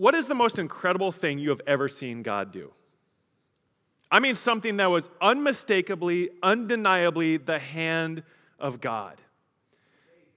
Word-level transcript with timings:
what 0.00 0.14
is 0.14 0.28
the 0.28 0.34
most 0.34 0.58
incredible 0.58 1.12
thing 1.12 1.38
you 1.38 1.50
have 1.50 1.60
ever 1.66 1.86
seen 1.86 2.22
God 2.22 2.52
do? 2.52 2.72
I 4.10 4.18
mean, 4.18 4.34
something 4.34 4.78
that 4.78 4.86
was 4.86 5.10
unmistakably, 5.20 6.30
undeniably 6.42 7.36
the 7.36 7.58
hand 7.58 8.22
of 8.58 8.80
God. 8.80 9.20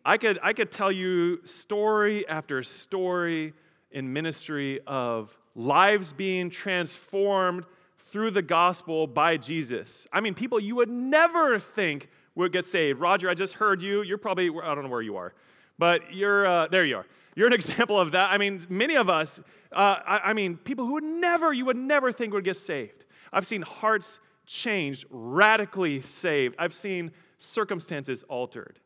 I 0.04 0.18
could, 0.18 0.38
I 0.44 0.52
could 0.52 0.70
tell 0.70 0.91
you 0.91 1.46
story 1.46 2.28
after 2.28 2.62
story 2.62 3.54
in 3.89 4.12
ministry 4.12 4.81
of 4.86 5.39
lives 5.55 6.11
being 6.11 6.49
transformed 6.49 7.63
through 7.99 8.31
the 8.31 8.41
gospel 8.41 9.07
by 9.07 9.37
Jesus. 9.37 10.09
I 10.11 10.19
mean, 10.19 10.33
people 10.33 10.59
you 10.59 10.75
would 10.75 10.89
never 10.89 11.57
think 11.57 12.09
would 12.35 12.51
get 12.51 12.65
saved. 12.65 12.99
Roger, 12.99 13.29
I 13.29 13.33
just 13.33 13.53
heard 13.53 13.81
you. 13.81 14.01
You're 14.01 14.17
probably, 14.17 14.49
I 14.49 14.75
don't 14.75 14.83
know 14.83 14.89
where 14.89 15.01
you 15.01 15.15
are, 15.15 15.33
but 15.78 16.13
you're, 16.13 16.45
uh, 16.45 16.67
there 16.67 16.85
you 16.85 16.98
are. 16.98 17.05
You're 17.35 17.48
an 17.48 17.53
example 17.62 17.99
of 17.99 18.12
that. 18.12 18.31
I 18.31 18.38
mean, 18.38 18.62
many 18.70 18.95
of 18.95 19.09
us, 19.09 19.40
uh, 19.72 19.99
I, 20.05 20.17
I 20.26 20.34
mean, 20.34 20.58
people 20.58 20.85
who 20.85 20.94
would 20.94 21.03
never, 21.03 21.52
you 21.54 21.66
would 21.66 21.77
never 21.77 22.12
think 22.12 22.34
would 22.34 22.44
get 22.44 22.58
saved. 22.58 23.05
I've 23.32 23.48
seen 23.48 23.62
hearts 23.63 24.20
changed, 24.46 25.05
radically 25.09 26.02
saved. 26.02 26.55
I've 26.59 26.73
seen 26.73 27.12
circumstances 27.38 28.23
altered. 28.23 28.80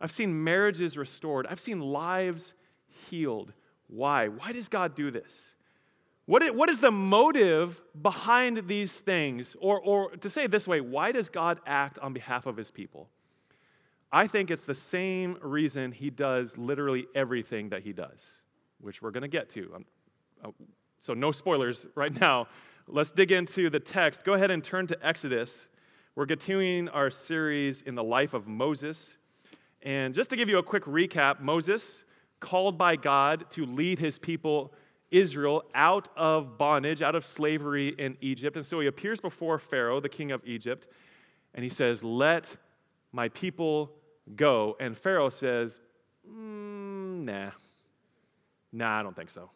I've 0.00 0.12
seen 0.12 0.42
marriages 0.42 0.96
restored. 0.96 1.46
I've 1.48 1.60
seen 1.60 1.80
lives 1.80 2.54
healed. 3.08 3.52
Why? 3.86 4.28
Why 4.28 4.52
does 4.52 4.68
God 4.68 4.94
do 4.94 5.10
this? 5.10 5.54
What 6.26 6.42
is, 6.42 6.52
what 6.52 6.68
is 6.68 6.78
the 6.78 6.90
motive 6.90 7.82
behind 8.00 8.68
these 8.68 9.00
things? 9.00 9.56
Or, 9.60 9.80
or 9.80 10.10
to 10.16 10.30
say 10.30 10.44
it 10.44 10.50
this 10.50 10.66
way, 10.66 10.80
why 10.80 11.12
does 11.12 11.28
God 11.28 11.60
act 11.66 11.98
on 11.98 12.12
behalf 12.12 12.46
of 12.46 12.56
his 12.56 12.70
people? 12.70 13.08
I 14.12 14.26
think 14.26 14.50
it's 14.50 14.66
the 14.66 14.74
same 14.74 15.38
reason 15.40 15.92
he 15.92 16.10
does 16.10 16.58
literally 16.58 17.06
everything 17.14 17.70
that 17.70 17.82
he 17.82 17.92
does, 17.92 18.42
which 18.80 19.00
we're 19.00 19.10
going 19.10 19.22
to 19.22 19.28
get 19.28 19.48
to. 19.50 19.72
Um, 19.74 19.84
uh, 20.44 20.50
so, 21.00 21.14
no 21.14 21.32
spoilers 21.32 21.86
right 21.94 22.20
now. 22.20 22.48
Let's 22.86 23.10
dig 23.10 23.32
into 23.32 23.70
the 23.70 23.80
text. 23.80 24.24
Go 24.24 24.34
ahead 24.34 24.50
and 24.50 24.62
turn 24.62 24.86
to 24.88 25.06
Exodus. 25.06 25.68
We're 26.14 26.26
continuing 26.26 26.90
our 26.90 27.10
series 27.10 27.80
in 27.80 27.94
the 27.94 28.04
life 28.04 28.34
of 28.34 28.46
Moses. 28.46 29.16
And 29.80 30.12
just 30.12 30.28
to 30.30 30.36
give 30.36 30.48
you 30.48 30.58
a 30.58 30.62
quick 30.62 30.84
recap, 30.84 31.40
Moses, 31.40 32.04
called 32.38 32.76
by 32.76 32.96
God 32.96 33.50
to 33.52 33.64
lead 33.64 33.98
his 33.98 34.18
people 34.18 34.74
Israel 35.10 35.62
out 35.74 36.08
of 36.16 36.58
bondage, 36.58 37.00
out 37.00 37.14
of 37.14 37.24
slavery 37.24 37.88
in 37.88 38.18
Egypt. 38.20 38.56
And 38.56 38.66
so 38.66 38.80
he 38.80 38.86
appears 38.86 39.20
before 39.20 39.58
Pharaoh, 39.58 40.00
the 40.00 40.08
king 40.08 40.32
of 40.32 40.42
Egypt, 40.44 40.86
and 41.54 41.64
he 41.64 41.70
says, 41.70 42.04
Let 42.04 42.56
my 43.12 43.28
people 43.30 43.92
go. 44.36 44.76
And 44.80 44.96
Pharaoh 44.96 45.30
says, 45.30 45.80
mm, 46.28 46.82
Nah, 47.24 47.50
nah, 48.72 49.00
I 49.00 49.02
don't 49.02 49.14
think 49.14 49.30
so. 49.30 49.50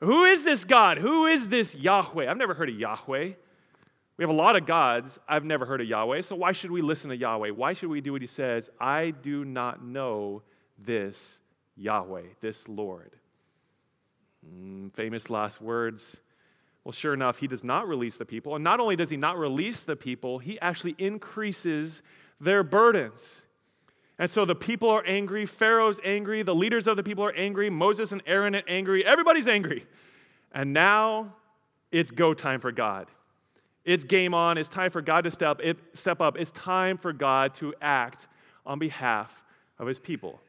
Who 0.00 0.24
is 0.24 0.44
this 0.44 0.64
God? 0.64 0.98
Who 0.98 1.26
is 1.26 1.48
this 1.48 1.74
Yahweh? 1.74 2.30
I've 2.30 2.36
never 2.36 2.52
heard 2.52 2.68
of 2.68 2.78
Yahweh. 2.78 3.32
We 4.18 4.22
have 4.22 4.30
a 4.30 4.34
lot 4.34 4.56
of 4.56 4.66
gods. 4.66 5.18
I've 5.28 5.44
never 5.44 5.64
heard 5.64 5.80
of 5.80 5.86
Yahweh. 5.86 6.20
So 6.22 6.36
why 6.36 6.52
should 6.52 6.70
we 6.70 6.82
listen 6.82 7.10
to 7.10 7.16
Yahweh? 7.16 7.50
Why 7.50 7.72
should 7.72 7.88
we 7.88 8.00
do 8.00 8.12
what 8.12 8.20
he 8.20 8.26
says? 8.26 8.70
I 8.78 9.10
do 9.10 9.44
not 9.44 9.84
know 9.84 10.42
this 10.78 11.40
Yahweh, 11.76 12.22
this 12.40 12.68
Lord. 12.68 13.12
Mm, 14.46 14.92
famous 14.94 15.30
last 15.30 15.60
words. 15.62 16.20
Well, 16.84 16.92
sure 16.92 17.14
enough, 17.14 17.38
he 17.38 17.46
does 17.46 17.64
not 17.64 17.88
release 17.88 18.16
the 18.18 18.26
people. 18.26 18.54
And 18.54 18.62
not 18.62 18.80
only 18.80 18.96
does 18.96 19.10
he 19.10 19.16
not 19.16 19.38
release 19.38 19.82
the 19.82 19.96
people, 19.96 20.38
he 20.38 20.60
actually 20.60 20.94
increases 20.98 22.02
their 22.38 22.62
burdens. 22.62 23.45
And 24.18 24.30
so 24.30 24.44
the 24.44 24.54
people 24.54 24.88
are 24.88 25.04
angry, 25.06 25.44
Pharaoh's 25.44 26.00
angry, 26.02 26.42
the 26.42 26.54
leaders 26.54 26.86
of 26.86 26.96
the 26.96 27.02
people 27.02 27.24
are 27.24 27.34
angry, 27.34 27.68
Moses 27.68 28.12
and 28.12 28.22
Aaron 28.26 28.56
are 28.56 28.62
angry, 28.66 29.04
everybody's 29.04 29.46
angry. 29.46 29.84
And 30.52 30.72
now 30.72 31.34
it's 31.92 32.10
go 32.10 32.32
time 32.32 32.60
for 32.60 32.72
God. 32.72 33.08
It's 33.86 34.02
game 34.02 34.34
on. 34.34 34.58
It's 34.58 34.68
time 34.68 34.90
for 34.90 35.00
God 35.00 35.24
to 35.24 35.30
step, 35.30 35.60
it, 35.62 35.78
step 35.92 36.20
up. 36.20 36.36
It's 36.36 36.50
time 36.50 36.98
for 36.98 37.12
God 37.12 37.54
to 37.54 37.72
act 37.80 38.26
on 38.66 38.80
behalf 38.80 39.44
of 39.78 39.86
his 39.86 40.00
people. 40.00 40.40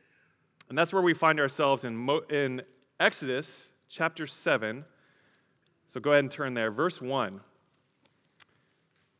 And 0.70 0.78
that's 0.78 0.92
where 0.92 1.04
we 1.04 1.14
find 1.14 1.40
ourselves 1.40 1.84
in, 1.84 1.96
Mo, 1.96 2.22
in 2.30 2.64
Exodus 3.00 3.72
chapter 3.88 4.26
7. 4.26 4.84
So 5.88 6.00
go 6.00 6.12
ahead 6.12 6.24
and 6.24 6.32
turn 6.32 6.56
there. 6.56 6.72
Verse 6.72 7.00
1. 7.00 7.40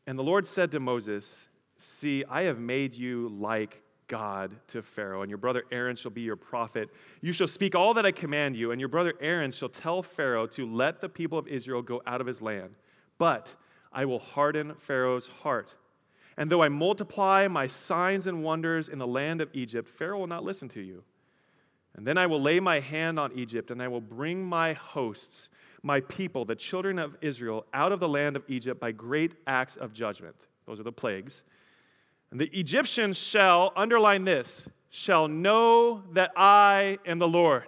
And 0.08 0.18
the 0.18 0.22
Lord 0.24 0.46
said 0.46 0.72
to 0.72 0.80
Moses, 0.80 1.48
See, 1.76 2.24
I 2.28 2.42
have 2.42 2.58
made 2.58 2.96
you 2.96 3.28
like 3.28 3.82
God 4.08 4.56
to 4.68 4.82
Pharaoh, 4.82 5.22
and 5.22 5.30
your 5.30 5.38
brother 5.38 5.64
Aaron 5.70 5.94
shall 5.94 6.10
be 6.10 6.22
your 6.22 6.36
prophet. 6.36 6.90
You 7.20 7.32
shall 7.32 7.46
speak 7.46 7.74
all 7.74 7.94
that 7.94 8.06
I 8.06 8.12
command 8.12 8.56
you, 8.56 8.72
and 8.72 8.80
your 8.80 8.88
brother 8.88 9.14
Aaron 9.20 9.52
shall 9.52 9.68
tell 9.68 10.02
Pharaoh 10.02 10.46
to 10.48 10.66
let 10.66 11.00
the 11.00 11.08
people 11.08 11.38
of 11.38 11.46
Israel 11.46 11.82
go 11.82 12.02
out 12.06 12.20
of 12.20 12.26
his 12.26 12.42
land. 12.42 12.74
But 13.18 13.54
I 13.92 14.04
will 14.04 14.18
harden 14.18 14.74
Pharaoh's 14.74 15.28
heart. 15.28 15.76
And 16.36 16.50
though 16.50 16.62
I 16.62 16.68
multiply 16.68 17.48
my 17.48 17.66
signs 17.66 18.26
and 18.26 18.42
wonders 18.42 18.88
in 18.88 18.98
the 18.98 19.06
land 19.06 19.40
of 19.40 19.50
Egypt, 19.52 19.88
Pharaoh 19.88 20.20
will 20.20 20.26
not 20.26 20.44
listen 20.44 20.68
to 20.70 20.80
you. 20.80 21.04
And 21.96 22.06
then 22.06 22.16
I 22.16 22.26
will 22.26 22.40
lay 22.40 22.60
my 22.60 22.80
hand 22.80 23.18
on 23.18 23.32
Egypt, 23.32 23.70
and 23.70 23.82
I 23.82 23.88
will 23.88 24.00
bring 24.00 24.44
my 24.44 24.72
hosts, 24.72 25.50
my 25.82 26.00
people, 26.02 26.44
the 26.44 26.54
children 26.54 26.98
of 26.98 27.16
Israel, 27.20 27.66
out 27.74 27.92
of 27.92 27.98
the 27.98 28.08
land 28.08 28.36
of 28.36 28.44
Egypt 28.46 28.80
by 28.80 28.92
great 28.92 29.34
acts 29.46 29.76
of 29.76 29.92
judgment. 29.92 30.36
Those 30.66 30.78
are 30.78 30.84
the 30.84 30.92
plagues. 30.92 31.42
And 32.30 32.40
the 32.40 32.50
Egyptians 32.58 33.16
shall, 33.16 33.72
underline 33.76 34.24
this, 34.24 34.68
shall 34.90 35.28
know 35.28 36.02
that 36.12 36.32
I 36.36 36.98
am 37.06 37.18
the 37.18 37.28
Lord. 37.28 37.66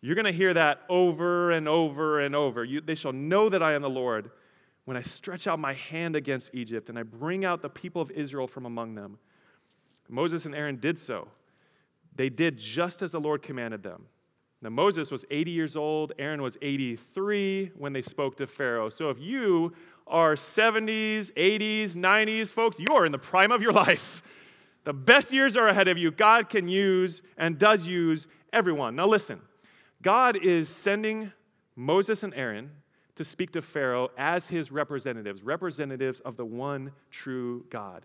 You're 0.00 0.14
going 0.14 0.26
to 0.26 0.32
hear 0.32 0.54
that 0.54 0.80
over 0.88 1.50
and 1.50 1.68
over 1.68 2.20
and 2.20 2.34
over. 2.34 2.64
You, 2.64 2.80
they 2.80 2.94
shall 2.94 3.12
know 3.12 3.48
that 3.48 3.62
I 3.62 3.72
am 3.72 3.82
the 3.82 3.90
Lord 3.90 4.30
when 4.84 4.96
I 4.96 5.02
stretch 5.02 5.46
out 5.46 5.58
my 5.58 5.74
hand 5.74 6.16
against 6.16 6.54
Egypt 6.54 6.88
and 6.88 6.98
I 6.98 7.02
bring 7.02 7.44
out 7.44 7.62
the 7.62 7.68
people 7.68 8.00
of 8.00 8.10
Israel 8.12 8.46
from 8.46 8.66
among 8.66 8.94
them. 8.94 9.18
Moses 10.08 10.46
and 10.46 10.54
Aaron 10.54 10.76
did 10.76 10.98
so. 10.98 11.28
They 12.14 12.28
did 12.28 12.58
just 12.58 13.02
as 13.02 13.12
the 13.12 13.20
Lord 13.20 13.42
commanded 13.42 13.82
them. 13.82 14.06
Now, 14.62 14.70
Moses 14.70 15.10
was 15.10 15.24
80 15.30 15.50
years 15.50 15.76
old, 15.76 16.12
Aaron 16.18 16.40
was 16.40 16.56
83 16.62 17.72
when 17.76 17.92
they 17.92 18.02
spoke 18.02 18.36
to 18.38 18.46
Pharaoh. 18.46 18.88
So, 18.88 19.10
if 19.10 19.20
you 19.20 19.74
are 20.06 20.34
70s, 20.34 21.32
80s, 21.32 21.94
90s, 21.94 22.52
folks, 22.52 22.78
you 22.78 22.94
are 22.94 23.04
in 23.04 23.12
the 23.12 23.18
prime 23.18 23.50
of 23.50 23.62
your 23.62 23.72
life. 23.72 24.22
The 24.84 24.92
best 24.92 25.32
years 25.32 25.56
are 25.56 25.66
ahead 25.66 25.88
of 25.88 25.98
you. 25.98 26.10
God 26.12 26.48
can 26.48 26.68
use 26.68 27.22
and 27.36 27.58
does 27.58 27.86
use 27.86 28.28
everyone. 28.52 28.96
Now, 28.96 29.06
listen 29.06 29.40
God 30.02 30.36
is 30.36 30.68
sending 30.68 31.32
Moses 31.74 32.22
and 32.22 32.32
Aaron 32.34 32.70
to 33.16 33.24
speak 33.24 33.50
to 33.52 33.62
Pharaoh 33.62 34.10
as 34.16 34.48
his 34.48 34.70
representatives, 34.70 35.42
representatives 35.42 36.20
of 36.20 36.36
the 36.36 36.44
one 36.44 36.92
true 37.10 37.64
God. 37.70 38.04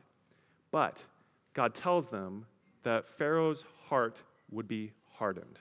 But 0.71 1.05
God 1.53 1.75
tells 1.75 2.09
them 2.09 2.45
that 2.83 3.07
Pharaoh's 3.07 3.67
heart 3.89 4.23
would 4.49 4.67
be 4.67 4.93
hardened. 5.15 5.59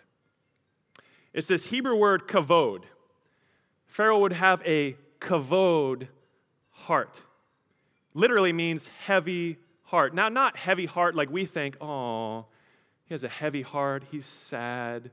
It's 1.34 1.48
this 1.48 1.66
Hebrew 1.66 1.96
word 1.96 2.26
kavod. 2.26 2.84
Pharaoh 3.86 4.20
would 4.20 4.32
have 4.32 4.62
a 4.64 4.96
kavod 5.20 6.08
heart. 6.80 7.22
Literally 8.14 8.52
means 8.52 8.88
heavy 9.06 9.58
heart. 9.84 10.14
Now, 10.14 10.28
not 10.28 10.56
heavy 10.56 10.86
heart 10.86 11.14
like 11.14 11.30
we 11.30 11.44
think, 11.44 11.76
oh, 11.80 12.46
he 13.06 13.14
has 13.14 13.24
a 13.24 13.28
heavy 13.28 13.62
heart, 13.62 14.04
he's 14.10 14.26
sad. 14.26 15.10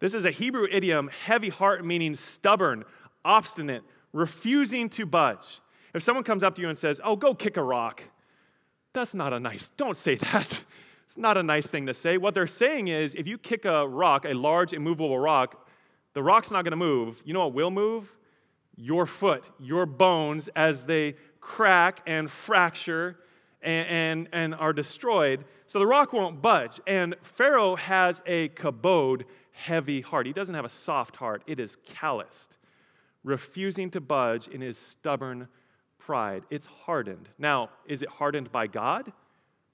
This 0.00 0.14
is 0.14 0.24
a 0.24 0.30
Hebrew 0.30 0.66
idiom, 0.70 1.10
heavy 1.24 1.48
heart 1.48 1.84
meaning 1.84 2.14
stubborn, 2.14 2.84
obstinate, 3.24 3.82
refusing 4.12 4.88
to 4.90 5.06
budge. 5.06 5.60
If 5.94 6.02
someone 6.02 6.24
comes 6.24 6.42
up 6.42 6.54
to 6.56 6.62
you 6.62 6.68
and 6.68 6.78
says, 6.78 7.00
oh, 7.02 7.16
go 7.16 7.34
kick 7.34 7.56
a 7.56 7.62
rock, 7.62 8.02
that's 8.92 9.14
not 9.14 9.32
a 9.32 9.40
nice, 9.40 9.70
don't 9.70 9.96
say 9.96 10.14
that. 10.32 10.64
It's 11.04 11.16
not 11.16 11.38
a 11.38 11.42
nice 11.42 11.68
thing 11.68 11.86
to 11.86 11.94
say. 11.94 12.18
What 12.18 12.34
they're 12.34 12.46
saying 12.46 12.88
is 12.88 13.14
if 13.14 13.26
you 13.26 13.38
kick 13.38 13.64
a 13.64 13.88
rock, 13.88 14.26
a 14.26 14.34
large, 14.34 14.74
immovable 14.74 15.18
rock, 15.18 15.66
the 16.12 16.22
rock's 16.22 16.50
not 16.50 16.64
going 16.64 16.72
to 16.72 16.76
move. 16.76 17.22
You 17.24 17.32
know 17.32 17.46
what 17.46 17.54
will 17.54 17.70
move? 17.70 18.12
Your 18.80 19.06
foot, 19.06 19.50
your 19.58 19.86
bones, 19.86 20.48
as 20.54 20.86
they 20.86 21.16
crack 21.40 22.00
and 22.06 22.30
fracture 22.30 23.18
and, 23.60 23.88
and, 23.88 24.28
and 24.32 24.54
are 24.54 24.72
destroyed. 24.72 25.44
So 25.66 25.80
the 25.80 25.86
rock 25.86 26.12
won't 26.12 26.40
budge. 26.40 26.80
And 26.86 27.16
Pharaoh 27.22 27.74
has 27.74 28.22
a 28.24 28.50
kabod, 28.50 29.24
heavy 29.50 30.00
heart. 30.00 30.26
He 30.26 30.32
doesn't 30.32 30.54
have 30.54 30.64
a 30.64 30.70
soft 30.70 31.16
heart, 31.16 31.42
it 31.46 31.58
is 31.58 31.76
calloused, 31.84 32.58
refusing 33.24 33.90
to 33.90 34.00
budge 34.00 34.46
in 34.46 34.60
his 34.60 34.78
stubborn 34.78 35.48
pride. 35.98 36.44
It's 36.48 36.66
hardened. 36.66 37.30
Now, 37.36 37.70
is 37.84 38.02
it 38.02 38.08
hardened 38.08 38.52
by 38.52 38.68
God? 38.68 39.12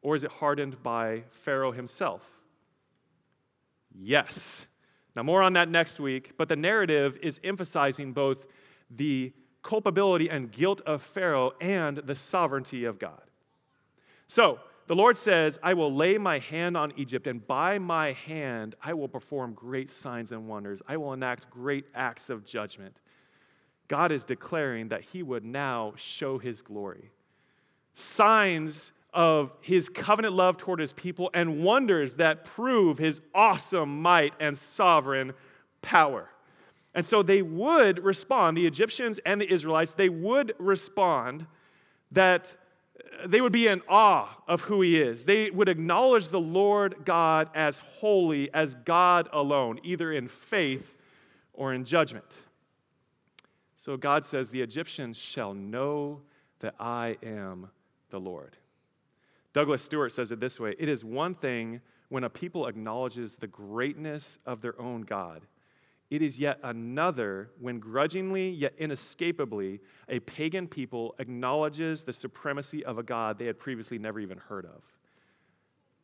Or 0.00 0.14
is 0.14 0.24
it 0.24 0.30
hardened 0.30 0.82
by 0.82 1.24
Pharaoh 1.30 1.72
himself? 1.72 2.22
Yes. 3.94 4.66
Now, 5.14 5.22
more 5.22 5.42
on 5.42 5.52
that 5.52 5.68
next 5.68 6.00
week, 6.00 6.32
but 6.36 6.48
the 6.48 6.56
narrative 6.56 7.18
is 7.22 7.40
emphasizing 7.44 8.12
both 8.12 8.46
the 8.96 9.32
culpability 9.62 10.28
and 10.28 10.50
guilt 10.50 10.80
of 10.82 11.02
Pharaoh 11.02 11.52
and 11.60 11.98
the 11.98 12.14
sovereignty 12.14 12.84
of 12.84 12.98
God. 12.98 13.22
So, 14.26 14.60
the 14.86 14.94
Lord 14.94 15.16
says, 15.16 15.58
I 15.62 15.72
will 15.72 15.94
lay 15.94 16.18
my 16.18 16.38
hand 16.38 16.76
on 16.76 16.92
Egypt, 16.96 17.26
and 17.26 17.46
by 17.46 17.78
my 17.78 18.12
hand 18.12 18.74
I 18.82 18.92
will 18.92 19.08
perform 19.08 19.54
great 19.54 19.90
signs 19.90 20.30
and 20.30 20.46
wonders. 20.46 20.82
I 20.86 20.98
will 20.98 21.14
enact 21.14 21.48
great 21.48 21.86
acts 21.94 22.28
of 22.28 22.44
judgment. 22.44 23.00
God 23.88 24.12
is 24.12 24.24
declaring 24.24 24.88
that 24.88 25.02
he 25.02 25.22
would 25.22 25.44
now 25.44 25.94
show 25.96 26.38
his 26.38 26.60
glory. 26.60 27.10
Signs 27.94 28.92
of 29.14 29.52
his 29.60 29.88
covenant 29.88 30.34
love 30.34 30.58
toward 30.58 30.80
his 30.80 30.92
people 30.92 31.30
and 31.32 31.62
wonders 31.62 32.16
that 32.16 32.44
prove 32.44 32.98
his 32.98 33.22
awesome 33.34 34.02
might 34.02 34.34
and 34.40 34.58
sovereign 34.58 35.32
power. 35.80 36.28
And 36.94 37.04
so 37.04 37.22
they 37.22 37.42
would 37.42 38.04
respond, 38.04 38.56
the 38.56 38.66
Egyptians 38.66 39.18
and 39.26 39.40
the 39.40 39.52
Israelites, 39.52 39.94
they 39.94 40.08
would 40.08 40.54
respond 40.58 41.46
that 42.12 42.56
they 43.26 43.40
would 43.40 43.52
be 43.52 43.66
in 43.66 43.82
awe 43.88 44.28
of 44.46 44.62
who 44.62 44.80
he 44.82 45.00
is. 45.00 45.24
They 45.24 45.50
would 45.50 45.68
acknowledge 45.68 46.28
the 46.28 46.40
Lord 46.40 47.04
God 47.04 47.50
as 47.54 47.78
holy, 47.78 48.52
as 48.54 48.74
God 48.74 49.28
alone, 49.32 49.80
either 49.82 50.12
in 50.12 50.28
faith 50.28 50.96
or 51.52 51.72
in 51.72 51.84
judgment. 51.84 52.44
So 53.76 53.96
God 53.96 54.24
says, 54.24 54.50
The 54.50 54.62
Egyptians 54.62 55.16
shall 55.16 55.54
know 55.54 56.22
that 56.60 56.74
I 56.78 57.16
am 57.22 57.70
the 58.10 58.20
Lord. 58.20 58.56
Douglas 59.52 59.82
Stuart 59.82 60.10
says 60.10 60.32
it 60.32 60.40
this 60.40 60.60
way 60.60 60.74
It 60.78 60.88
is 60.88 61.04
one 61.04 61.34
thing 61.34 61.80
when 62.08 62.24
a 62.24 62.30
people 62.30 62.66
acknowledges 62.66 63.36
the 63.36 63.46
greatness 63.46 64.38
of 64.46 64.60
their 64.60 64.80
own 64.80 65.02
God. 65.02 65.42
It 66.10 66.22
is 66.22 66.38
yet 66.38 66.58
another 66.62 67.50
when 67.58 67.78
grudgingly 67.78 68.50
yet 68.50 68.74
inescapably 68.78 69.80
a 70.08 70.20
pagan 70.20 70.68
people 70.68 71.14
acknowledges 71.18 72.04
the 72.04 72.12
supremacy 72.12 72.84
of 72.84 72.98
a 72.98 73.02
God 73.02 73.38
they 73.38 73.46
had 73.46 73.58
previously 73.58 73.98
never 73.98 74.20
even 74.20 74.38
heard 74.38 74.66
of. 74.66 74.82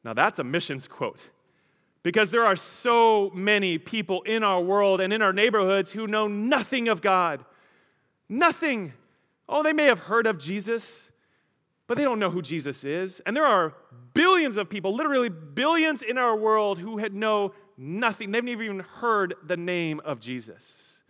Now, 0.02 0.14
that's 0.14 0.38
a 0.38 0.44
missions 0.44 0.88
quote 0.88 1.30
because 2.02 2.30
there 2.30 2.46
are 2.46 2.56
so 2.56 3.30
many 3.34 3.78
people 3.78 4.22
in 4.22 4.42
our 4.42 4.60
world 4.60 5.00
and 5.00 5.12
in 5.12 5.20
our 5.20 5.32
neighborhoods 5.32 5.92
who 5.92 6.06
know 6.06 6.26
nothing 6.26 6.88
of 6.88 7.02
God. 7.02 7.44
Nothing. 8.28 8.94
Oh, 9.48 9.62
they 9.62 9.72
may 9.72 9.84
have 9.84 10.00
heard 10.00 10.26
of 10.26 10.38
Jesus, 10.38 11.12
but 11.86 11.98
they 11.98 12.04
don't 12.04 12.18
know 12.18 12.30
who 12.30 12.40
Jesus 12.40 12.84
is. 12.84 13.20
And 13.20 13.36
there 13.36 13.44
are 13.44 13.74
billions 14.14 14.56
of 14.56 14.68
people, 14.68 14.94
literally 14.94 15.28
billions 15.28 16.02
in 16.02 16.18
our 16.18 16.36
world, 16.36 16.78
who 16.78 16.98
had 16.98 17.14
know 17.14 17.52
nothing. 17.76 18.30
They've 18.30 18.44
never 18.44 18.62
even 18.62 18.80
heard 18.80 19.34
the 19.44 19.56
name 19.56 20.00
of 20.04 20.20
Jesus. 20.20 21.02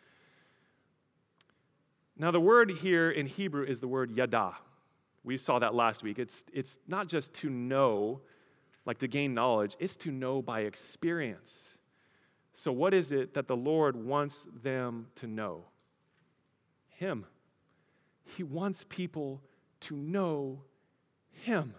Now, 2.16 2.30
the 2.30 2.40
word 2.40 2.70
here 2.70 3.10
in 3.10 3.26
Hebrew 3.26 3.64
is 3.64 3.80
the 3.80 3.88
word 3.88 4.10
yada. 4.10 4.56
We 5.24 5.36
saw 5.36 5.58
that 5.58 5.74
last 5.74 6.02
week. 6.02 6.18
It's, 6.18 6.44
it's 6.52 6.78
not 6.86 7.08
just 7.08 7.34
to 7.34 7.50
know, 7.50 8.20
like 8.84 8.98
to 8.98 9.08
gain 9.08 9.34
knowledge, 9.34 9.76
it's 9.78 9.96
to 9.98 10.10
know 10.10 10.42
by 10.42 10.60
experience. 10.60 11.78
So, 12.52 12.72
what 12.72 12.92
is 12.92 13.12
it 13.12 13.34
that 13.34 13.48
the 13.48 13.56
Lord 13.56 13.96
wants 13.96 14.46
them 14.62 15.06
to 15.16 15.26
know? 15.26 15.64
Him. 16.88 17.24
He 18.22 18.42
wants 18.42 18.84
people 18.88 19.42
to 19.80 19.96
know 19.96 20.64
Him. 21.30 21.74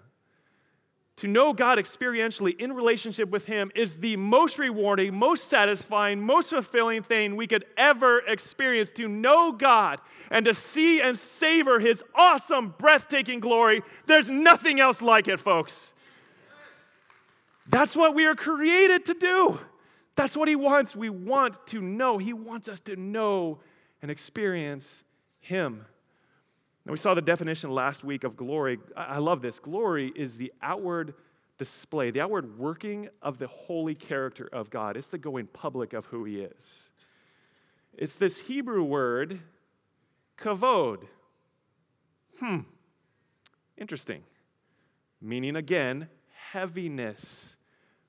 To 1.22 1.28
know 1.28 1.54
God 1.54 1.78
experientially 1.78 2.60
in 2.60 2.74
relationship 2.74 3.30
with 3.30 3.46
Him 3.46 3.72
is 3.76 3.98
the 3.98 4.16
most 4.16 4.58
rewarding, 4.58 5.14
most 5.14 5.50
satisfying, 5.50 6.20
most 6.20 6.50
fulfilling 6.50 7.04
thing 7.04 7.36
we 7.36 7.46
could 7.46 7.64
ever 7.78 8.24
experience. 8.28 8.92
To 8.94 9.08
know 9.08 9.52
God 9.52 10.00
and 10.32 10.46
to 10.46 10.56
see 10.56 11.00
and 11.00 11.16
savor 11.16 11.80
His 11.80 12.04
awesome, 12.16 12.74
breathtaking 12.76 13.40
glory, 13.40 13.84
there's 14.08 14.32
nothing 14.32 14.80
else 14.80 15.00
like 15.00 15.28
it, 15.28 15.40
folks. 15.40 15.94
That's 17.68 17.96
what 17.96 18.16
we 18.16 18.26
are 18.26 18.34
created 18.34 19.06
to 19.06 19.14
do. 19.14 19.60
That's 20.16 20.36
what 20.36 20.48
He 20.48 20.56
wants. 20.56 20.96
We 20.96 21.12
want 21.12 21.68
to 21.68 21.82
know. 21.82 22.18
He 22.18 22.34
wants 22.34 22.68
us 22.68 22.80
to 22.80 22.96
know 22.96 23.60
and 24.02 24.10
experience 24.10 25.04
Him. 25.40 25.86
And 26.92 27.00
we 27.00 27.00
saw 27.00 27.14
the 27.14 27.22
definition 27.22 27.72
last 27.72 28.04
week 28.04 28.26
of 28.26 28.36
glory. 28.36 28.78
I 28.98 29.20
love 29.20 29.42
this. 29.42 29.60
Glory 29.62 30.12
is 30.14 30.36
the 30.36 30.52
outward 30.62 31.14
display, 31.58 32.12
the 32.12 32.20
outward 32.20 32.60
working 32.60 33.08
of 33.22 33.38
the 33.38 33.48
holy 33.48 33.96
character 33.96 34.50
of 34.52 34.70
God. 34.70 34.98
It's 34.98 35.08
the 35.08 35.18
going 35.18 35.48
public 35.48 35.94
of 35.94 36.08
who 36.08 36.26
He 36.26 36.42
is. 36.42 36.92
It's 37.98 38.18
this 38.18 38.42
Hebrew 38.42 38.84
word, 38.84 39.40
kavod. 40.38 41.08
Hmm, 42.42 42.60
interesting. 43.78 44.24
Meaning 45.22 45.56
again, 45.56 46.10
heaviness, 46.52 47.56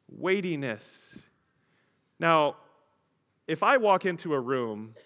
weightiness. 0.09 1.21
Now, 2.19 2.57
if 3.47 3.63
I 3.63 3.77
walk 3.77 4.05
into 4.05 4.35
a 4.35 4.41
room 4.41 4.97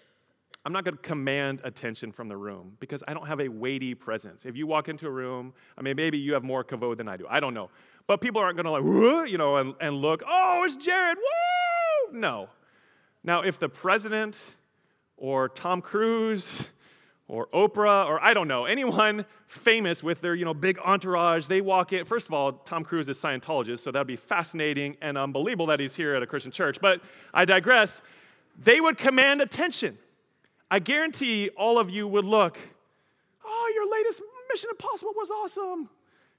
I'm 0.67 0.73
not 0.73 0.83
going 0.83 0.97
to 0.97 1.01
command 1.01 1.61
attention 1.63 2.11
from 2.11 2.27
the 2.27 2.35
room 2.35 2.75
because 2.81 3.01
I 3.07 3.13
don't 3.13 3.25
have 3.25 3.39
a 3.39 3.47
weighty 3.47 3.95
presence. 3.95 4.45
If 4.45 4.57
you 4.57 4.67
walk 4.67 4.89
into 4.89 5.07
a 5.07 5.09
room, 5.09 5.53
I 5.77 5.81
mean, 5.81 5.95
maybe 5.95 6.17
you 6.17 6.33
have 6.33 6.43
more 6.43 6.61
kavod 6.61 6.97
than 6.97 7.07
I 7.07 7.15
do. 7.15 7.25
I 7.29 7.39
don't 7.39 7.53
know. 7.53 7.69
But 8.05 8.19
people 8.19 8.41
aren't 8.41 8.57
going 8.57 8.65
to 8.65 8.71
like, 8.71 9.31
you 9.31 9.37
know, 9.37 9.55
and, 9.55 9.75
and 9.79 9.95
look, 10.01 10.23
oh, 10.27 10.63
it's 10.65 10.75
Jared, 10.75 11.19
woo! 11.19 12.19
No. 12.19 12.49
Now, 13.23 13.43
if 13.43 13.59
the 13.59 13.69
president 13.69 14.37
or 15.15 15.47
Tom 15.47 15.79
Cruise 15.79 16.67
or 17.29 17.47
Oprah 17.53 18.05
or 18.05 18.21
I 18.21 18.33
don't 18.33 18.49
know, 18.49 18.65
anyone 18.65 19.25
famous 19.45 20.03
with 20.03 20.19
their, 20.19 20.35
you 20.35 20.43
know, 20.43 20.53
big 20.53 20.79
entourage, 20.79 21.47
they 21.47 21.61
walk 21.61 21.93
in. 21.93 22.03
First 22.03 22.27
of 22.27 22.33
all, 22.33 22.51
Tom 22.51 22.83
Cruise 22.83 23.07
is 23.07 23.17
Scientologist, 23.17 23.79
so 23.79 23.91
that'd 23.91 24.05
be 24.05 24.17
fascinating 24.17 24.97
and 25.01 25.17
unbelievable 25.17 25.67
that 25.67 25.79
he's 25.79 25.95
here 25.95 26.13
at 26.13 26.21
a 26.21 26.27
Christian 26.27 26.51
church. 26.51 26.81
But 26.81 26.99
I 27.33 27.45
digress. 27.45 28.01
They 28.61 28.81
would 28.81 28.97
command 28.97 29.41
attention. 29.41 29.97
I 30.69 30.79
guarantee 30.79 31.49
all 31.57 31.79
of 31.79 31.89
you 31.89 32.07
would 32.07 32.25
look, 32.25 32.57
oh, 33.45 33.71
your 33.73 33.89
latest 33.89 34.21
Mission 34.49 34.69
Impossible 34.71 35.13
was 35.15 35.29
awesome. 35.29 35.89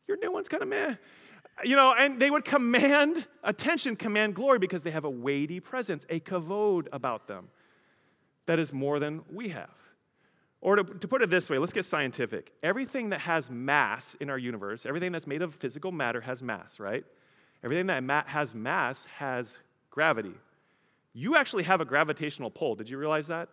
Your 0.06 0.16
new 0.16 0.32
one's 0.32 0.48
kind 0.48 0.62
of 0.62 0.68
meh. 0.68 0.94
You 1.64 1.76
know, 1.76 1.92
and 1.92 2.20
they 2.20 2.30
would 2.30 2.44
command 2.44 3.26
attention, 3.42 3.96
command 3.96 4.34
glory 4.34 4.58
because 4.58 4.82
they 4.82 4.90
have 4.90 5.04
a 5.04 5.10
weighty 5.10 5.60
presence, 5.60 6.06
a 6.08 6.20
kavod 6.20 6.86
about 6.92 7.26
them 7.26 7.48
that 8.46 8.58
is 8.58 8.72
more 8.72 8.98
than 8.98 9.22
we 9.32 9.48
have. 9.48 9.74
Or 10.60 10.76
to, 10.76 10.84
to 10.84 11.08
put 11.08 11.22
it 11.22 11.30
this 11.30 11.48
way, 11.48 11.58
let's 11.58 11.72
get 11.72 11.84
scientific. 11.84 12.52
Everything 12.62 13.10
that 13.10 13.20
has 13.20 13.50
mass 13.50 14.16
in 14.20 14.30
our 14.30 14.38
universe, 14.38 14.86
everything 14.86 15.12
that's 15.12 15.26
made 15.26 15.42
of 15.42 15.54
physical 15.54 15.92
matter 15.92 16.20
has 16.20 16.42
mass, 16.42 16.80
right? 16.80 17.04
Everything 17.62 17.86
that 17.86 18.28
has 18.28 18.54
mass 18.54 19.06
has 19.16 19.60
gravity. 19.90 20.34
You 21.12 21.36
actually 21.36 21.64
have 21.64 21.80
a 21.80 21.84
gravitational 21.84 22.50
pull. 22.50 22.74
Did 22.74 22.88
you 22.88 22.98
realize 22.98 23.28
that? 23.28 23.48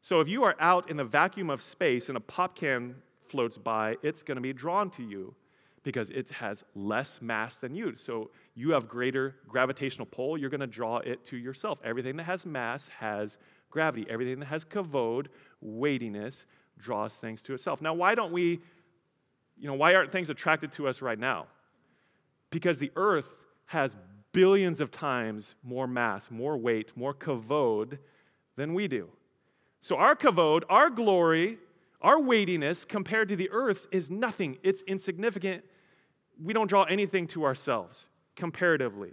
So 0.00 0.20
if 0.20 0.28
you 0.28 0.44
are 0.44 0.56
out 0.58 0.90
in 0.90 0.96
the 0.96 1.04
vacuum 1.04 1.50
of 1.50 1.60
space 1.60 2.08
and 2.08 2.16
a 2.16 2.20
pop 2.20 2.56
can 2.56 2.96
floats 3.20 3.58
by, 3.58 3.96
it's 4.02 4.22
going 4.22 4.36
to 4.36 4.42
be 4.42 4.52
drawn 4.52 4.90
to 4.90 5.02
you 5.02 5.34
because 5.82 6.10
it 6.10 6.30
has 6.30 6.64
less 6.74 7.20
mass 7.22 7.58
than 7.58 7.74
you. 7.74 7.96
So 7.96 8.30
you 8.54 8.70
have 8.70 8.88
greater 8.88 9.36
gravitational 9.48 10.06
pull, 10.06 10.36
you're 10.36 10.50
going 10.50 10.60
to 10.60 10.66
draw 10.66 10.98
it 10.98 11.24
to 11.26 11.36
yourself. 11.36 11.78
Everything 11.84 12.16
that 12.16 12.24
has 12.24 12.44
mass 12.44 12.88
has 12.98 13.38
gravity. 13.70 14.06
Everything 14.10 14.40
that 14.40 14.46
has 14.46 14.64
kavod, 14.64 15.28
weightiness, 15.60 16.44
draws 16.78 17.14
things 17.16 17.42
to 17.42 17.54
itself. 17.54 17.80
Now, 17.80 17.94
why 17.94 18.14
don't 18.14 18.32
we, 18.32 18.60
you 19.58 19.66
know, 19.66 19.74
why 19.74 19.94
aren't 19.94 20.12
things 20.12 20.30
attracted 20.30 20.72
to 20.72 20.88
us 20.88 21.00
right 21.00 21.18
now? 21.18 21.46
Because 22.50 22.78
the 22.78 22.90
earth 22.96 23.44
has 23.66 23.96
billions 24.32 24.80
of 24.80 24.90
times 24.90 25.54
more 25.62 25.86
mass, 25.86 26.30
more 26.30 26.56
weight, 26.56 26.96
more 26.96 27.14
kavod 27.14 27.98
than 28.56 28.74
we 28.74 28.88
do. 28.88 29.08
So, 29.80 29.96
our 29.96 30.14
kavod, 30.14 30.62
our 30.68 30.90
glory, 30.90 31.58
our 32.02 32.20
weightiness 32.20 32.84
compared 32.84 33.28
to 33.30 33.36
the 33.36 33.50
earth's 33.50 33.88
is 33.90 34.10
nothing. 34.10 34.58
It's 34.62 34.82
insignificant. 34.82 35.64
We 36.42 36.52
don't 36.52 36.68
draw 36.68 36.84
anything 36.84 37.26
to 37.28 37.44
ourselves 37.44 38.08
comparatively. 38.36 39.12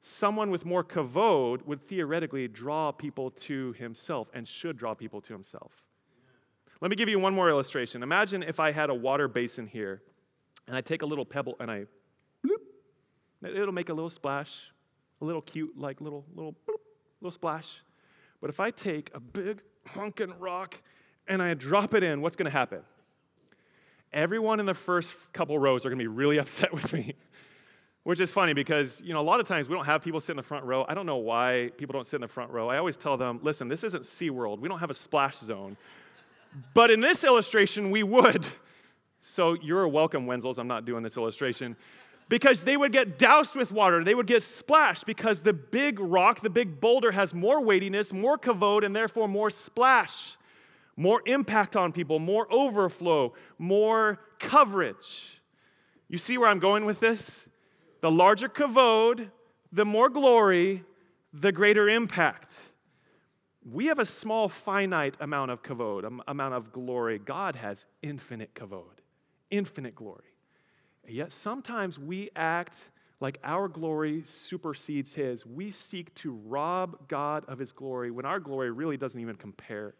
Someone 0.00 0.50
with 0.50 0.64
more 0.64 0.82
kavod 0.82 1.64
would 1.66 1.86
theoretically 1.86 2.48
draw 2.48 2.90
people 2.90 3.30
to 3.30 3.72
himself 3.74 4.28
and 4.34 4.46
should 4.46 4.76
draw 4.76 4.94
people 4.94 5.20
to 5.20 5.32
himself. 5.32 5.72
Let 6.80 6.90
me 6.90 6.96
give 6.96 7.08
you 7.08 7.20
one 7.20 7.32
more 7.32 7.48
illustration. 7.48 8.02
Imagine 8.02 8.42
if 8.42 8.58
I 8.58 8.72
had 8.72 8.90
a 8.90 8.94
water 8.94 9.28
basin 9.28 9.68
here 9.68 10.02
and 10.66 10.76
I 10.76 10.80
take 10.80 11.02
a 11.02 11.06
little 11.06 11.24
pebble 11.24 11.54
and 11.60 11.70
I 11.70 11.86
bloop, 12.44 12.58
it'll 13.44 13.72
make 13.72 13.88
a 13.88 13.94
little 13.94 14.10
splash, 14.10 14.72
a 15.20 15.24
little 15.24 15.42
cute, 15.42 15.78
like 15.78 16.00
little, 16.00 16.24
little, 16.34 16.52
bloop, 16.52 16.80
little 17.20 17.30
splash. 17.30 17.80
But 18.40 18.50
if 18.50 18.58
I 18.58 18.72
take 18.72 19.12
a 19.14 19.20
big 19.20 19.62
honking 19.88 20.38
rock 20.38 20.80
and 21.28 21.42
I 21.42 21.54
drop 21.54 21.94
it 21.94 22.02
in, 22.02 22.20
what's 22.20 22.36
going 22.36 22.46
to 22.46 22.50
happen? 22.50 22.80
Everyone 24.12 24.60
in 24.60 24.66
the 24.66 24.74
first 24.74 25.14
couple 25.32 25.58
rows 25.58 25.86
are 25.86 25.88
going 25.88 25.98
to 25.98 26.02
be 26.02 26.08
really 26.08 26.38
upset 26.38 26.72
with 26.72 26.92
me. 26.92 27.14
Which 28.04 28.18
is 28.18 28.32
funny 28.32 28.52
because, 28.52 29.00
you 29.04 29.14
know, 29.14 29.20
a 29.20 29.22
lot 29.22 29.38
of 29.38 29.46
times 29.46 29.68
we 29.68 29.76
don't 29.76 29.84
have 29.84 30.02
people 30.02 30.20
sit 30.20 30.32
in 30.32 30.36
the 30.36 30.42
front 30.42 30.64
row. 30.64 30.84
I 30.88 30.94
don't 30.94 31.06
know 31.06 31.18
why 31.18 31.70
people 31.76 31.92
don't 31.92 32.04
sit 32.06 32.16
in 32.16 32.22
the 32.22 32.28
front 32.28 32.50
row. 32.50 32.68
I 32.68 32.78
always 32.78 32.96
tell 32.96 33.16
them, 33.16 33.38
listen, 33.44 33.68
this 33.68 33.84
isn't 33.84 34.02
SeaWorld. 34.02 34.58
We 34.58 34.68
don't 34.68 34.80
have 34.80 34.90
a 34.90 34.94
splash 34.94 35.36
zone. 35.36 35.76
But 36.74 36.90
in 36.90 37.00
this 37.00 37.22
illustration, 37.22 37.92
we 37.92 38.02
would. 38.02 38.48
So 39.20 39.52
you're 39.54 39.86
welcome, 39.86 40.26
Wenzels. 40.26 40.58
I'm 40.58 40.66
not 40.66 40.84
doing 40.84 41.04
this 41.04 41.16
illustration. 41.16 41.76
Because 42.28 42.64
they 42.64 42.76
would 42.76 42.92
get 42.92 43.18
doused 43.18 43.54
with 43.54 43.72
water. 43.72 44.02
They 44.04 44.14
would 44.14 44.26
get 44.26 44.42
splashed 44.42 45.06
because 45.06 45.40
the 45.40 45.52
big 45.52 46.00
rock, 46.00 46.40
the 46.40 46.50
big 46.50 46.80
boulder, 46.80 47.12
has 47.12 47.34
more 47.34 47.62
weightiness, 47.62 48.12
more 48.12 48.38
kavod, 48.38 48.84
and 48.84 48.96
therefore 48.96 49.28
more 49.28 49.50
splash, 49.50 50.36
more 50.96 51.22
impact 51.26 51.76
on 51.76 51.92
people, 51.92 52.18
more 52.18 52.46
overflow, 52.52 53.34
more 53.58 54.20
coverage. 54.38 55.40
You 56.08 56.18
see 56.18 56.38
where 56.38 56.48
I'm 56.48 56.58
going 56.58 56.84
with 56.84 57.00
this? 57.00 57.48
The 58.00 58.10
larger 58.10 58.48
kavod, 58.48 59.30
the 59.72 59.84
more 59.84 60.08
glory, 60.08 60.84
the 61.32 61.52
greater 61.52 61.88
impact. 61.88 62.58
We 63.64 63.86
have 63.86 63.98
a 63.98 64.06
small, 64.06 64.48
finite 64.48 65.16
amount 65.20 65.52
of 65.52 65.62
kavod, 65.62 66.20
amount 66.26 66.54
of 66.54 66.72
glory. 66.72 67.18
God 67.18 67.56
has 67.56 67.86
infinite 68.02 68.54
kavod, 68.54 69.00
infinite 69.50 69.94
glory. 69.94 70.31
Yet 71.06 71.32
sometimes 71.32 71.98
we 71.98 72.30
act 72.36 72.90
like 73.20 73.38
our 73.44 73.68
glory 73.68 74.22
supersedes 74.24 75.14
his. 75.14 75.46
We 75.46 75.70
seek 75.70 76.14
to 76.16 76.32
rob 76.32 77.08
God 77.08 77.44
of 77.46 77.58
his 77.58 77.72
glory 77.72 78.10
when 78.10 78.26
our 78.26 78.40
glory 78.40 78.70
really 78.70 78.96
doesn't 78.96 79.20
even 79.20 79.36
compare. 79.36 79.94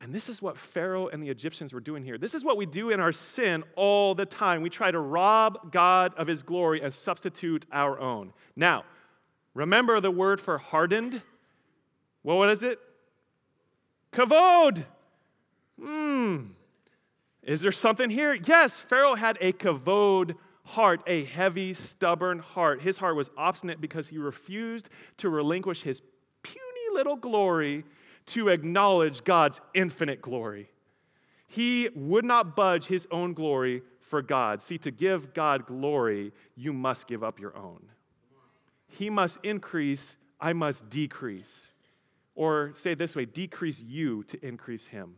And 0.00 0.12
this 0.12 0.28
is 0.28 0.42
what 0.42 0.56
Pharaoh 0.56 1.06
and 1.06 1.22
the 1.22 1.30
Egyptians 1.30 1.72
were 1.72 1.80
doing 1.80 2.04
here. 2.04 2.18
This 2.18 2.34
is 2.34 2.44
what 2.44 2.56
we 2.56 2.66
do 2.66 2.90
in 2.90 2.98
our 2.98 3.12
sin 3.12 3.62
all 3.76 4.14
the 4.14 4.26
time. 4.26 4.60
We 4.60 4.70
try 4.70 4.90
to 4.90 4.98
rob 4.98 5.70
God 5.72 6.14
of 6.16 6.26
his 6.26 6.42
glory 6.42 6.80
and 6.80 6.92
substitute 6.92 7.66
our 7.72 8.00
own. 8.00 8.32
Now, 8.56 8.84
remember 9.54 10.00
the 10.00 10.10
word 10.10 10.40
for 10.40 10.58
hardened? 10.58 11.22
Well, 12.24 12.36
what 12.36 12.50
is 12.50 12.64
it? 12.64 12.80
Kavod. 14.12 14.84
Hmm. 15.80 16.46
Is 17.42 17.60
there 17.60 17.72
something 17.72 18.10
here? 18.10 18.34
Yes, 18.34 18.78
Pharaoh 18.78 19.16
had 19.16 19.36
a 19.40 19.52
kavod 19.52 20.36
heart, 20.64 21.02
a 21.06 21.24
heavy, 21.24 21.74
stubborn 21.74 22.38
heart. 22.38 22.82
His 22.82 22.98
heart 22.98 23.16
was 23.16 23.30
obstinate 23.36 23.80
because 23.80 24.08
he 24.08 24.18
refused 24.18 24.88
to 25.18 25.28
relinquish 25.28 25.82
his 25.82 26.02
puny 26.42 26.60
little 26.92 27.16
glory 27.16 27.84
to 28.26 28.48
acknowledge 28.48 29.24
God's 29.24 29.60
infinite 29.74 30.22
glory. 30.22 30.70
He 31.48 31.90
would 31.94 32.24
not 32.24 32.56
budge 32.56 32.86
his 32.86 33.06
own 33.10 33.34
glory 33.34 33.82
for 34.00 34.22
God. 34.22 34.62
See, 34.62 34.78
to 34.78 34.90
give 34.90 35.34
God 35.34 35.66
glory, 35.66 36.32
you 36.54 36.72
must 36.72 37.06
give 37.06 37.24
up 37.24 37.40
your 37.40 37.56
own. 37.56 37.82
He 38.86 39.10
must 39.10 39.38
increase, 39.42 40.16
I 40.40 40.52
must 40.52 40.88
decrease. 40.90 41.74
Or 42.34 42.70
say 42.74 42.94
this 42.94 43.16
way 43.16 43.24
decrease 43.24 43.82
you 43.82 44.22
to 44.24 44.46
increase 44.46 44.86
him. 44.86 45.16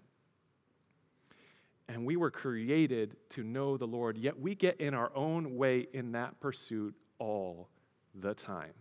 And 1.88 2.06
we 2.06 2.16
were 2.16 2.30
created 2.30 3.16
to 3.30 3.42
know 3.42 3.76
the 3.76 3.86
Lord, 3.86 4.16
yet 4.16 4.38
we 4.38 4.54
get 4.54 4.80
in 4.80 4.94
our 4.94 5.14
own 5.14 5.56
way 5.56 5.86
in 5.92 6.12
that 6.12 6.40
pursuit 6.40 6.94
all 7.18 7.68
the 8.14 8.34
time. 8.34 8.72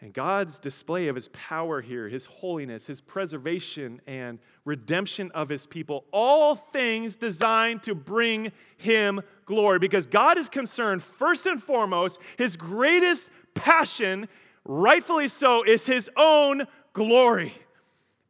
And 0.00 0.12
God's 0.12 0.58
display 0.58 1.08
of 1.08 1.14
his 1.14 1.28
power 1.28 1.80
here, 1.80 2.06
his 2.08 2.26
holiness, 2.26 2.86
his 2.86 3.00
preservation 3.00 4.00
and 4.06 4.38
redemption 4.66 5.30
of 5.32 5.48
his 5.48 5.66
people, 5.66 6.04
all 6.12 6.54
things 6.54 7.16
designed 7.16 7.82
to 7.84 7.94
bring 7.94 8.52
him 8.76 9.22
glory. 9.46 9.78
Because 9.78 10.06
God 10.06 10.36
is 10.36 10.50
concerned, 10.50 11.02
first 11.02 11.46
and 11.46 11.62
foremost, 11.62 12.20
his 12.36 12.56
greatest 12.56 13.30
passion, 13.54 14.28
rightfully 14.66 15.28
so, 15.28 15.62
is 15.62 15.86
his 15.86 16.10
own 16.14 16.66
glory. 16.92 17.54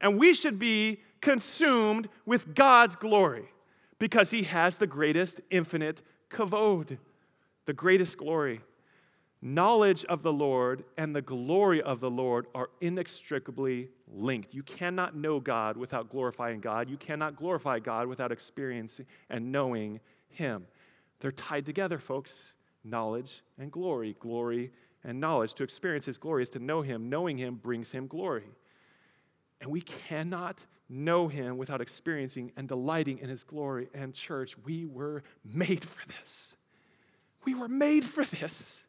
And 0.00 0.20
we 0.20 0.34
should 0.34 0.60
be 0.60 1.00
consumed 1.20 2.08
with 2.24 2.54
God's 2.54 2.96
glory 2.96 3.48
because 3.98 4.30
he 4.30 4.44
has 4.44 4.76
the 4.76 4.86
greatest 4.86 5.40
infinite 5.50 6.02
kavod, 6.30 6.98
the 7.64 7.72
greatest 7.72 8.18
glory. 8.18 8.60
Knowledge 9.42 10.04
of 10.06 10.22
the 10.22 10.32
Lord 10.32 10.84
and 10.96 11.14
the 11.14 11.22
glory 11.22 11.82
of 11.82 12.00
the 12.00 12.10
Lord 12.10 12.46
are 12.54 12.70
inextricably 12.80 13.90
linked. 14.08 14.54
You 14.54 14.62
cannot 14.62 15.14
know 15.14 15.40
God 15.40 15.76
without 15.76 16.10
glorifying 16.10 16.60
God. 16.60 16.88
You 16.88 16.96
cannot 16.96 17.36
glorify 17.36 17.78
God 17.78 18.08
without 18.08 18.32
experiencing 18.32 19.06
and 19.28 19.52
knowing 19.52 20.00
Him. 20.30 20.66
They're 21.20 21.32
tied 21.32 21.66
together, 21.66 21.98
folks. 21.98 22.54
Knowledge 22.82 23.42
and 23.58 23.70
glory, 23.70 24.16
glory 24.20 24.70
and 25.04 25.20
knowledge. 25.20 25.54
To 25.54 25.64
experience 25.64 26.06
His 26.06 26.18
glory 26.18 26.42
is 26.42 26.50
to 26.50 26.58
know 26.58 26.82
Him. 26.82 27.08
Knowing 27.08 27.36
Him 27.36 27.56
brings 27.56 27.92
Him 27.92 28.06
glory. 28.06 28.48
And 29.60 29.70
we 29.70 29.80
cannot 29.80 30.64
know 30.88 31.28
Him 31.28 31.58
without 31.58 31.80
experiencing 31.80 32.52
and 32.56 32.68
delighting 32.68 33.18
in 33.18 33.28
His 33.28 33.44
glory. 33.44 33.88
And, 33.94 34.14
church, 34.14 34.56
we 34.64 34.86
were 34.86 35.22
made 35.44 35.84
for 35.84 36.06
this. 36.08 36.56
We 37.44 37.54
were 37.54 37.68
made 37.68 38.04
for 38.04 38.24
this. 38.24 38.86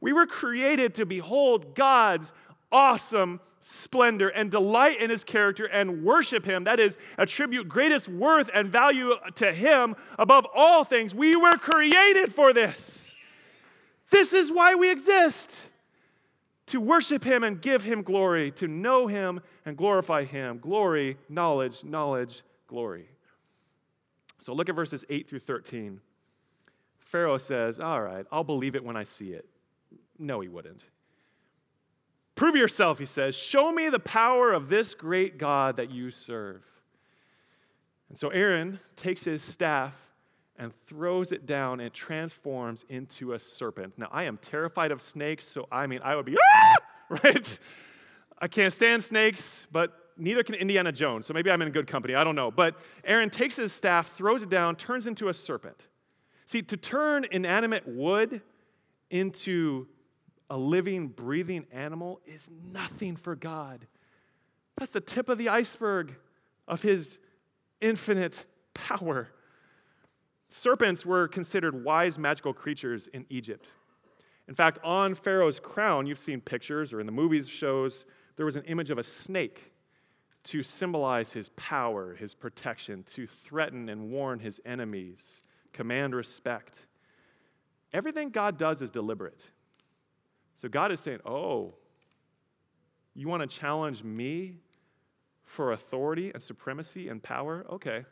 We 0.00 0.12
were 0.12 0.26
created 0.26 0.94
to 0.94 1.06
behold 1.06 1.74
God's 1.74 2.32
awesome 2.70 3.40
splendor 3.60 4.28
and 4.28 4.50
delight 4.50 5.00
in 5.00 5.10
his 5.10 5.24
character 5.24 5.66
and 5.66 6.04
worship 6.04 6.44
him. 6.44 6.64
That 6.64 6.78
is, 6.78 6.96
attribute 7.16 7.68
greatest 7.68 8.08
worth 8.08 8.50
and 8.52 8.70
value 8.70 9.14
to 9.36 9.52
him 9.52 9.96
above 10.18 10.46
all 10.54 10.84
things. 10.84 11.14
We 11.14 11.34
were 11.36 11.56
created 11.56 12.32
for 12.32 12.52
this. 12.52 13.16
This 14.10 14.32
is 14.32 14.50
why 14.50 14.74
we 14.74 14.90
exist 14.90 15.70
to 16.68 16.80
worship 16.80 17.24
him 17.24 17.42
and 17.44 17.60
give 17.60 17.84
him 17.84 18.02
glory, 18.02 18.50
to 18.52 18.68
know 18.68 19.06
him 19.06 19.40
and 19.64 19.76
glorify 19.76 20.24
him. 20.24 20.58
Glory, 20.58 21.16
knowledge, 21.28 21.84
knowledge, 21.84 22.42
glory. 22.66 23.08
So 24.38 24.52
look 24.52 24.68
at 24.68 24.74
verses 24.74 25.04
8 25.10 25.28
through 25.28 25.40
13. 25.40 26.00
Pharaoh 27.00 27.38
says, 27.38 27.80
All 27.80 28.00
right, 28.02 28.26
I'll 28.30 28.44
believe 28.44 28.74
it 28.74 28.84
when 28.84 28.96
I 28.96 29.02
see 29.02 29.32
it. 29.32 29.46
No, 30.18 30.40
he 30.40 30.48
wouldn't. 30.48 30.84
Prove 32.34 32.54
yourself, 32.54 32.98
he 32.98 33.06
says. 33.06 33.34
Show 33.34 33.72
me 33.72 33.88
the 33.88 33.98
power 33.98 34.52
of 34.52 34.68
this 34.68 34.94
great 34.94 35.38
God 35.38 35.76
that 35.76 35.90
you 35.90 36.10
serve. 36.10 36.62
And 38.08 38.16
so 38.16 38.28
Aaron 38.28 38.78
takes 38.94 39.24
his 39.24 39.42
staff 39.42 40.07
and 40.58 40.72
throws 40.86 41.32
it 41.32 41.46
down 41.46 41.80
and 41.80 41.92
transforms 41.92 42.84
into 42.88 43.32
a 43.32 43.38
serpent. 43.38 43.94
Now, 43.96 44.08
I 44.10 44.24
am 44.24 44.36
terrified 44.38 44.90
of 44.90 45.00
snakes, 45.00 45.46
so 45.46 45.68
I 45.70 45.86
mean, 45.86 46.00
I 46.02 46.16
would 46.16 46.26
be, 46.26 46.36
ah! 46.36 46.74
right? 47.24 47.58
I 48.40 48.48
can't 48.48 48.72
stand 48.72 49.02
snakes, 49.02 49.66
but 49.70 49.92
neither 50.16 50.42
can 50.42 50.56
Indiana 50.56 50.92
Jones, 50.92 51.26
so 51.26 51.32
maybe 51.32 51.50
I'm 51.50 51.62
in 51.62 51.70
good 51.70 51.86
company. 51.86 52.14
I 52.14 52.24
don't 52.24 52.34
know. 52.34 52.50
But 52.50 52.76
Aaron 53.04 53.30
takes 53.30 53.56
his 53.56 53.72
staff, 53.72 54.10
throws 54.10 54.42
it 54.42 54.50
down, 54.50 54.76
turns 54.76 55.06
into 55.06 55.28
a 55.28 55.34
serpent. 55.34 55.86
See, 56.44 56.62
to 56.62 56.76
turn 56.76 57.24
inanimate 57.30 57.86
wood 57.86 58.42
into 59.10 59.86
a 60.50 60.56
living, 60.56 61.08
breathing 61.08 61.66
animal 61.72 62.20
is 62.26 62.50
nothing 62.72 63.16
for 63.16 63.36
God. 63.36 63.86
That's 64.76 64.92
the 64.92 65.00
tip 65.00 65.28
of 65.28 65.38
the 65.38 65.48
iceberg 65.48 66.14
of 66.66 66.82
his 66.82 67.18
infinite 67.80 68.44
power. 68.74 69.28
Serpents 70.50 71.04
were 71.04 71.28
considered 71.28 71.84
wise 71.84 72.18
magical 72.18 72.54
creatures 72.54 73.06
in 73.08 73.26
Egypt. 73.28 73.68
In 74.48 74.54
fact, 74.54 74.78
on 74.82 75.14
Pharaoh's 75.14 75.60
crown, 75.60 76.06
you've 76.06 76.18
seen 76.18 76.40
pictures 76.40 76.92
or 76.92 77.00
in 77.00 77.06
the 77.06 77.12
movies 77.12 77.48
shows, 77.48 78.06
there 78.36 78.46
was 78.46 78.56
an 78.56 78.64
image 78.64 78.90
of 78.90 78.96
a 78.96 79.02
snake 79.02 79.72
to 80.44 80.62
symbolize 80.62 81.34
his 81.34 81.50
power, 81.50 82.14
his 82.14 82.34
protection, 82.34 83.02
to 83.02 83.26
threaten 83.26 83.90
and 83.90 84.10
warn 84.10 84.38
his 84.38 84.60
enemies, 84.64 85.42
command 85.74 86.14
respect. 86.14 86.86
Everything 87.92 88.30
God 88.30 88.56
does 88.56 88.80
is 88.80 88.90
deliberate. 88.90 89.50
So 90.54 90.68
God 90.68 90.90
is 90.92 91.00
saying, 91.00 91.20
Oh, 91.26 91.74
you 93.14 93.28
want 93.28 93.42
to 93.42 93.46
challenge 93.46 94.02
me 94.02 94.56
for 95.44 95.72
authority 95.72 96.30
and 96.32 96.42
supremacy 96.42 97.08
and 97.08 97.22
power? 97.22 97.66
Okay, 97.70 98.04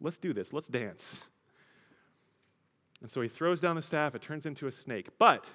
let's 0.00 0.18
do 0.18 0.32
this. 0.32 0.52
Let's 0.52 0.68
dance. 0.68 1.24
And 3.00 3.10
so 3.10 3.20
he 3.20 3.28
throws 3.28 3.60
down 3.60 3.76
the 3.76 3.82
staff, 3.82 4.14
it 4.14 4.22
turns 4.22 4.46
into 4.46 4.66
a 4.66 4.72
snake. 4.72 5.10
But 5.18 5.46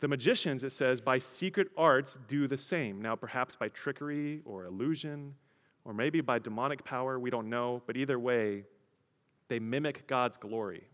the 0.00 0.08
magicians, 0.08 0.64
it 0.64 0.72
says, 0.72 1.00
by 1.00 1.18
secret 1.18 1.68
arts 1.76 2.18
do 2.28 2.46
the 2.46 2.56
same. 2.56 3.00
Now, 3.00 3.16
perhaps 3.16 3.56
by 3.56 3.68
trickery 3.68 4.42
or 4.44 4.64
illusion, 4.64 5.34
or 5.84 5.94
maybe 5.94 6.20
by 6.20 6.38
demonic 6.38 6.84
power, 6.84 7.18
we 7.18 7.30
don't 7.30 7.48
know. 7.48 7.82
But 7.86 7.96
either 7.96 8.18
way, 8.18 8.64
they 9.48 9.58
mimic 9.58 10.06
God's 10.06 10.36
glory. 10.36 10.84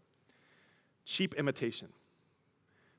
Cheap 1.05 1.35
imitation. 1.35 1.89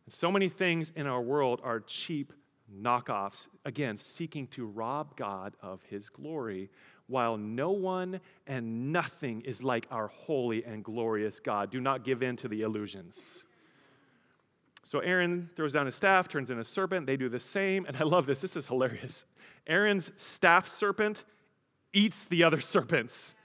And 0.06 0.14
So 0.14 0.32
many 0.32 0.50
things 0.50 0.92
in 0.96 1.08
our 1.08 1.22
world 1.22 1.62
are 1.64 1.80
cheap 1.80 2.34
knockoffs, 2.76 3.48
again, 3.66 3.98
seeking 3.98 4.48
to 4.48 4.66
rob 4.66 5.16
God 5.16 5.56
of 5.62 5.82
his 5.90 6.10
glory, 6.10 6.70
while 7.10 7.38
no 7.38 7.72
one 7.72 8.22
and 8.48 8.94
nothing 8.94 9.42
is 9.42 9.62
like 9.62 9.88
our 9.92 10.08
holy 10.08 10.64
and 10.64 10.84
glorious 10.84 11.40
God. 11.40 11.72
Do 11.72 11.82
not 11.82 12.06
give 12.06 12.24
in 12.24 12.36
to 12.38 12.48
the 12.48 12.62
illusions. 12.62 13.46
So 14.84 15.00
Aaron 15.00 15.50
throws 15.56 15.74
down 15.74 15.86
his 15.86 15.96
staff, 15.96 16.28
turns 16.30 16.50
in 16.50 16.60
a 16.60 16.64
serpent. 16.64 17.06
They 17.06 17.18
do 17.18 17.28
the 17.28 17.40
same. 17.40 17.86
And 17.86 17.98
I 17.98 18.04
love 18.04 18.26
this. 18.26 18.42
This 18.42 18.56
is 18.56 18.68
hilarious. 18.68 19.26
Aaron's 19.68 20.12
staff 20.16 20.68
serpent 20.68 21.26
eats 21.92 22.28
the 22.28 22.44
other 22.44 22.62
serpents. 22.62 23.36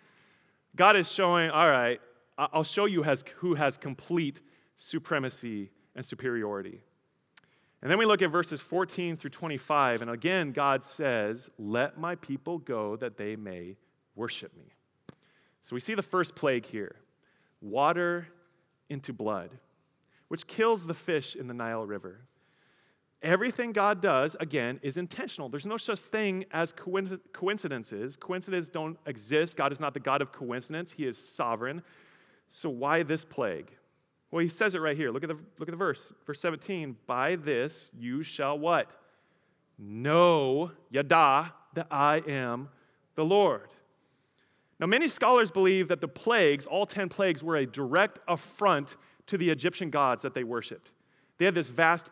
God 0.77 0.97
is 0.97 1.11
showing, 1.11 1.51
all 1.51 1.69
right, 1.69 2.01
I'll 2.39 2.65
show 2.65 2.85
you 2.85 3.05
who 3.37 3.55
has 3.55 3.77
complete 3.77 4.41
supremacy, 4.77 5.71
and 5.95 6.05
superiority. 6.05 6.83
And 7.85 7.91
then 7.91 7.99
we 7.99 8.07
look 8.07 8.23
at 8.23 8.31
verses 8.31 8.63
14 8.63 9.19
through 9.19 9.29
25, 9.29 10.01
and 10.01 10.11
again, 10.11 10.53
God 10.53 10.87
says, 10.87 11.51
Let 11.59 11.99
my 11.99 12.15
people 12.15 12.57
go 12.57 12.97
that 12.97 13.19
they 13.19 13.37
may 13.37 13.77
worship 14.17 14.57
me. 14.57 14.73
So 15.61 15.75
we 15.75 15.81
see 15.81 15.95
the 15.95 16.01
first 16.01 16.35
plague 16.35 16.65
here 16.65 16.97
water 17.61 18.29
into 18.89 19.13
blood, 19.13 19.51
which 20.29 20.47
kills 20.47 20.87
the 20.87 20.95
fish 20.95 21.37
in 21.37 21.47
the 21.47 21.53
Nile 21.53 21.85
River. 21.85 22.23
Everything 23.21 23.73
God 23.73 24.01
does, 24.01 24.35
again, 24.41 24.81
is 24.83 24.97
intentional. 24.97 25.51
There's 25.51 25.67
no 25.67 25.77
such 25.77 25.99
thing 25.99 26.47
as 26.53 26.73
coincidences. 26.73 28.17
Coincidences 28.17 28.71
don't 28.71 28.97
exist. 29.05 29.59
God 29.59 29.73
is 29.73 29.81
not 29.81 29.93
the 29.93 30.01
God 30.01 30.23
of 30.23 30.33
coincidence, 30.33 30.93
He 30.93 31.05
is 31.07 31.19
sovereign. 31.19 31.83
So, 32.49 32.71
why 32.71 33.03
this 33.03 33.27
plague? 33.27 33.73
Well, 34.31 34.43
He 34.43 34.49
says 34.49 34.75
it 34.75 34.81
right 34.81 34.97
here. 34.97 35.11
Look 35.11 35.23
at 35.23 35.29
the, 35.29 35.39
look 35.59 35.69
at 35.69 35.73
the 35.73 35.77
verse. 35.77 36.13
Verse 36.27 36.41
17 36.41 36.97
By 37.07 37.37
this 37.37 37.91
you 37.97 38.23
shall 38.23 38.59
what? 38.59 38.91
Know, 39.79 40.71
yada, 40.91 41.53
that 41.75 41.87
I 41.91 42.23
am 42.27 42.69
the 43.17 43.25
Lord. 43.25 43.69
Now, 44.81 44.87
many 44.87 45.09
scholars 45.09 45.51
believe 45.51 45.89
that 45.89 46.01
the 46.01 46.09
plagues, 46.09 46.67
all 46.67 46.87
10 46.87 47.09
plagues, 47.09 47.43
were 47.43 47.57
a 47.57 47.67
direct 47.67 48.19
affront 48.27 48.97
to 49.29 49.39
the 49.39 49.51
Egyptian 49.51 49.91
gods 49.91 50.23
that 50.23 50.35
they 50.35 50.45
worshiped. 50.45 50.91
They 51.39 51.45
had 51.45 51.55
this 51.55 51.69
vast 51.69 52.11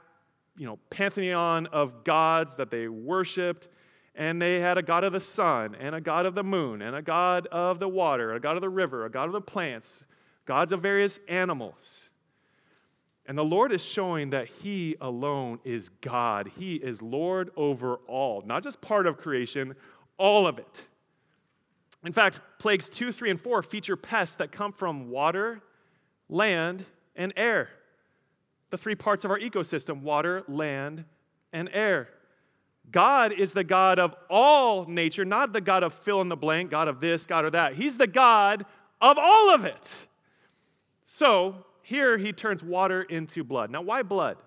you 0.57 0.67
know, 0.67 0.79
pantheon 0.91 1.67
of 1.67 2.05
gods 2.05 2.55
that 2.57 2.71
they 2.71 2.89
worshiped, 2.89 3.69
and 4.15 4.41
they 4.41 4.61
had 4.61 4.79
a 4.79 4.83
god 4.83 5.05
of 5.05 5.13
the 5.13 5.21
sun, 5.21 5.75
and 5.79 5.95
a 5.95 6.01
god 6.01 6.27
of 6.27 6.35
the 6.35 6.45
moon, 6.45 6.83
and 6.83 6.95
a 6.95 7.03
god 7.03 7.47
of 7.49 7.79
the 7.79 7.89
water, 7.89 8.33
a 8.33 8.41
god 8.41 8.57
of 8.57 8.61
the 8.61 8.69
river, 8.69 9.05
a 9.05 9.11
god 9.11 9.27
of 9.27 9.33
the 9.33 9.41
plants, 9.41 10.05
gods 10.45 10.73
of 10.73 10.81
various 10.81 11.19
animals. 11.29 12.11
And 13.27 13.39
the 13.39 13.45
Lord 13.45 13.73
is 13.73 13.85
showing 13.85 14.31
that 14.31 14.49
He 14.49 14.97
alone 15.01 15.61
is 15.65 15.89
God. 15.89 16.51
He 16.59 16.77
is 16.77 17.01
Lord 17.01 17.51
over 17.57 17.97
all, 18.09 18.43
not 18.45 18.63
just 18.63 18.81
part 18.81 19.07
of 19.07 19.17
creation, 19.17 19.75
all 20.19 20.47
of 20.47 20.59
it. 20.59 20.87
In 22.05 22.13
fact, 22.13 22.41
plagues 22.59 22.91
two, 22.91 23.13
three, 23.13 23.31
and 23.31 23.41
four 23.41 23.63
feature 23.63 23.97
pests 23.97 24.37
that 24.37 24.51
come 24.51 24.73
from 24.73 25.09
water, 25.09 25.61
land, 26.29 26.85
and 27.15 27.33
air 27.37 27.69
the 28.73 28.79
three 28.79 28.95
parts 28.95 29.25
of 29.25 29.31
our 29.31 29.39
ecosystem 29.39 30.01
water, 30.01 30.43
land, 30.49 31.05
and 31.53 31.69
air. 31.75 32.09
God 32.91 33.31
is 33.31 33.53
the 33.53 33.63
God 33.63 33.99
of 33.99 34.17
all 34.31 34.87
nature, 34.87 35.27
not 35.27 35.53
the 35.53 35.61
God 35.61 35.83
of 35.83 35.93
fill 35.93 36.23
in 36.23 36.31
the 36.31 36.37
blank, 36.37 36.71
God 36.71 36.89
of 36.89 36.99
this, 36.99 37.27
God 37.27 37.45
of 37.45 37.53
that. 37.53 37.75
He's 37.75 37.99
the 37.99 38.07
God 38.07 38.65
of 38.99 39.19
all 39.19 39.55
of 39.55 39.67
it. 39.67 40.09
So 41.15 41.67
here 41.83 42.17
he 42.17 42.33
turns 42.33 42.63
water 42.63 43.03
into 43.03 43.45
blood. 43.45 43.71
Now, 43.71 43.83
why 43.83 44.03
blood? 44.03 44.39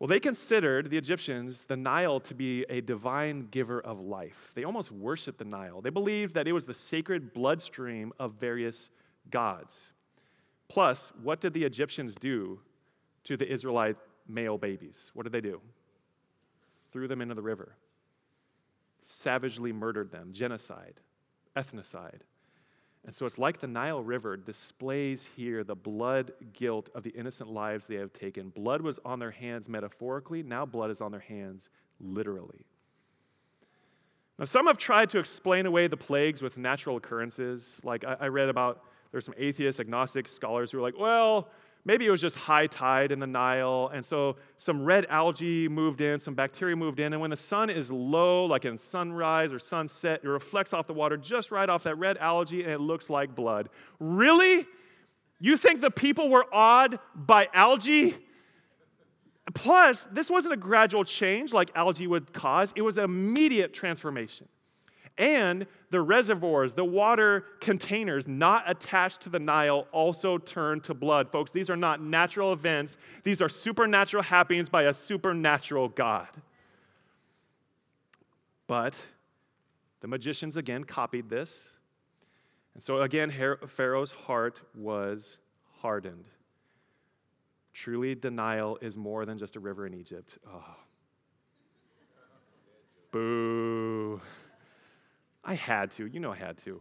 Well, 0.00 0.08
they 0.08 0.18
considered, 0.18 0.90
the 0.90 0.96
Egyptians, 0.96 1.66
the 1.66 1.76
Nile 1.76 2.18
to 2.20 2.34
be 2.34 2.64
a 2.68 2.80
divine 2.80 3.46
giver 3.50 3.80
of 3.80 4.00
life. 4.00 4.50
They 4.56 4.64
almost 4.64 4.90
worshiped 4.90 5.38
the 5.38 5.44
Nile. 5.44 5.82
They 5.82 5.90
believed 5.90 6.34
that 6.34 6.48
it 6.48 6.52
was 6.52 6.64
the 6.64 6.74
sacred 6.74 7.32
bloodstream 7.32 8.12
of 8.18 8.40
various 8.40 8.90
gods. 9.30 9.92
Plus, 10.68 11.12
what 11.22 11.40
did 11.40 11.52
the 11.52 11.62
Egyptians 11.62 12.16
do 12.16 12.58
to 13.24 13.36
the 13.36 13.48
Israelite 13.48 13.98
male 14.26 14.58
babies. 14.58 15.10
What 15.14 15.24
did 15.24 15.32
they 15.32 15.40
do? 15.40 15.60
Threw 16.92 17.06
them 17.06 17.20
into 17.20 17.34
the 17.34 17.42
river, 17.42 17.76
savagely 19.02 19.72
murdered 19.72 20.10
them, 20.10 20.30
genocide, 20.32 20.94
ethnocide. 21.56 22.22
And 23.04 23.14
so 23.14 23.24
it's 23.24 23.38
like 23.38 23.58
the 23.58 23.66
Nile 23.66 24.02
River 24.02 24.36
displays 24.36 25.28
here 25.36 25.64
the 25.64 25.74
blood 25.74 26.32
guilt 26.52 26.90
of 26.94 27.02
the 27.02 27.10
innocent 27.10 27.50
lives 27.50 27.86
they 27.86 27.96
have 27.96 28.12
taken. 28.12 28.50
Blood 28.50 28.82
was 28.82 28.98
on 29.04 29.18
their 29.18 29.30
hands 29.30 29.68
metaphorically, 29.68 30.42
now 30.42 30.66
blood 30.66 30.90
is 30.90 31.00
on 31.00 31.10
their 31.10 31.20
hands 31.20 31.70
literally. 31.98 32.66
Now, 34.38 34.46
some 34.46 34.66
have 34.66 34.78
tried 34.78 35.10
to 35.10 35.18
explain 35.18 35.66
away 35.66 35.86
the 35.86 35.98
plagues 35.98 36.40
with 36.40 36.56
natural 36.56 36.96
occurrences. 36.96 37.78
Like 37.84 38.04
I, 38.04 38.16
I 38.20 38.26
read 38.28 38.48
about, 38.48 38.82
there's 39.12 39.26
some 39.26 39.34
atheist, 39.36 39.80
agnostic 39.80 40.28
scholars 40.28 40.70
who 40.70 40.78
are 40.78 40.82
like, 40.82 40.98
well, 40.98 41.50
maybe 41.84 42.06
it 42.06 42.10
was 42.10 42.20
just 42.20 42.36
high 42.36 42.66
tide 42.66 43.12
in 43.12 43.18
the 43.18 43.26
Nile, 43.26 43.90
and 43.92 44.04
so 44.04 44.36
some 44.56 44.84
red 44.84 45.06
algae 45.08 45.68
moved 45.68 46.00
in, 46.00 46.18
some 46.18 46.34
bacteria 46.34 46.76
moved 46.76 47.00
in, 47.00 47.12
and 47.12 47.20
when 47.20 47.30
the 47.30 47.36
sun 47.36 47.70
is 47.70 47.90
low, 47.90 48.44
like 48.44 48.64
in 48.64 48.78
sunrise 48.78 49.52
or 49.52 49.58
sunset, 49.58 50.20
it 50.22 50.28
reflects 50.28 50.72
off 50.72 50.86
the 50.86 50.92
water 50.92 51.16
just 51.16 51.50
right 51.50 51.68
off 51.68 51.84
that 51.84 51.96
red 51.96 52.18
algae, 52.18 52.62
and 52.62 52.72
it 52.72 52.80
looks 52.80 53.08
like 53.10 53.34
blood. 53.34 53.68
Really? 53.98 54.66
You 55.40 55.56
think 55.56 55.80
the 55.80 55.90
people 55.90 56.28
were 56.28 56.46
awed 56.52 56.98
by 57.14 57.48
algae? 57.54 58.14
Plus, 59.54 60.04
this 60.12 60.30
wasn't 60.30 60.54
a 60.54 60.56
gradual 60.56 61.04
change 61.04 61.52
like 61.52 61.70
algae 61.74 62.06
would 62.06 62.32
cause, 62.32 62.72
it 62.76 62.82
was 62.82 62.98
an 62.98 63.04
immediate 63.04 63.72
transformation 63.72 64.48
and 65.18 65.66
the 65.90 66.00
reservoirs, 66.00 66.74
the 66.74 66.84
water 66.84 67.44
containers 67.60 68.26
not 68.26 68.64
attached 68.66 69.22
to 69.22 69.28
the 69.28 69.38
Nile 69.38 69.86
also 69.92 70.38
turned 70.38 70.84
to 70.84 70.94
blood. 70.94 71.30
Folks, 71.30 71.52
these 71.52 71.68
are 71.68 71.76
not 71.76 72.02
natural 72.02 72.52
events, 72.52 72.96
these 73.22 73.42
are 73.42 73.48
supernatural 73.48 74.22
happenings 74.22 74.68
by 74.68 74.84
a 74.84 74.92
supernatural 74.92 75.88
God. 75.88 76.28
But 78.66 78.94
the 80.00 80.08
magicians 80.08 80.56
again 80.56 80.84
copied 80.84 81.28
this. 81.28 81.78
And 82.74 82.82
so 82.82 83.02
again, 83.02 83.30
Pharaoh's 83.66 84.12
heart 84.12 84.62
was 84.74 85.38
hardened. 85.80 86.24
Truly, 87.72 88.14
denial 88.14 88.78
is 88.80 88.96
more 88.96 89.26
than 89.26 89.38
just 89.38 89.56
a 89.56 89.60
river 89.60 89.86
in 89.86 89.94
Egypt. 89.94 90.38
Oh. 90.48 90.76
Boo. 93.10 94.20
I 95.50 95.54
had 95.54 95.90
to. 95.92 96.06
You 96.06 96.20
know 96.20 96.30
I 96.30 96.36
had 96.36 96.58
to. 96.58 96.80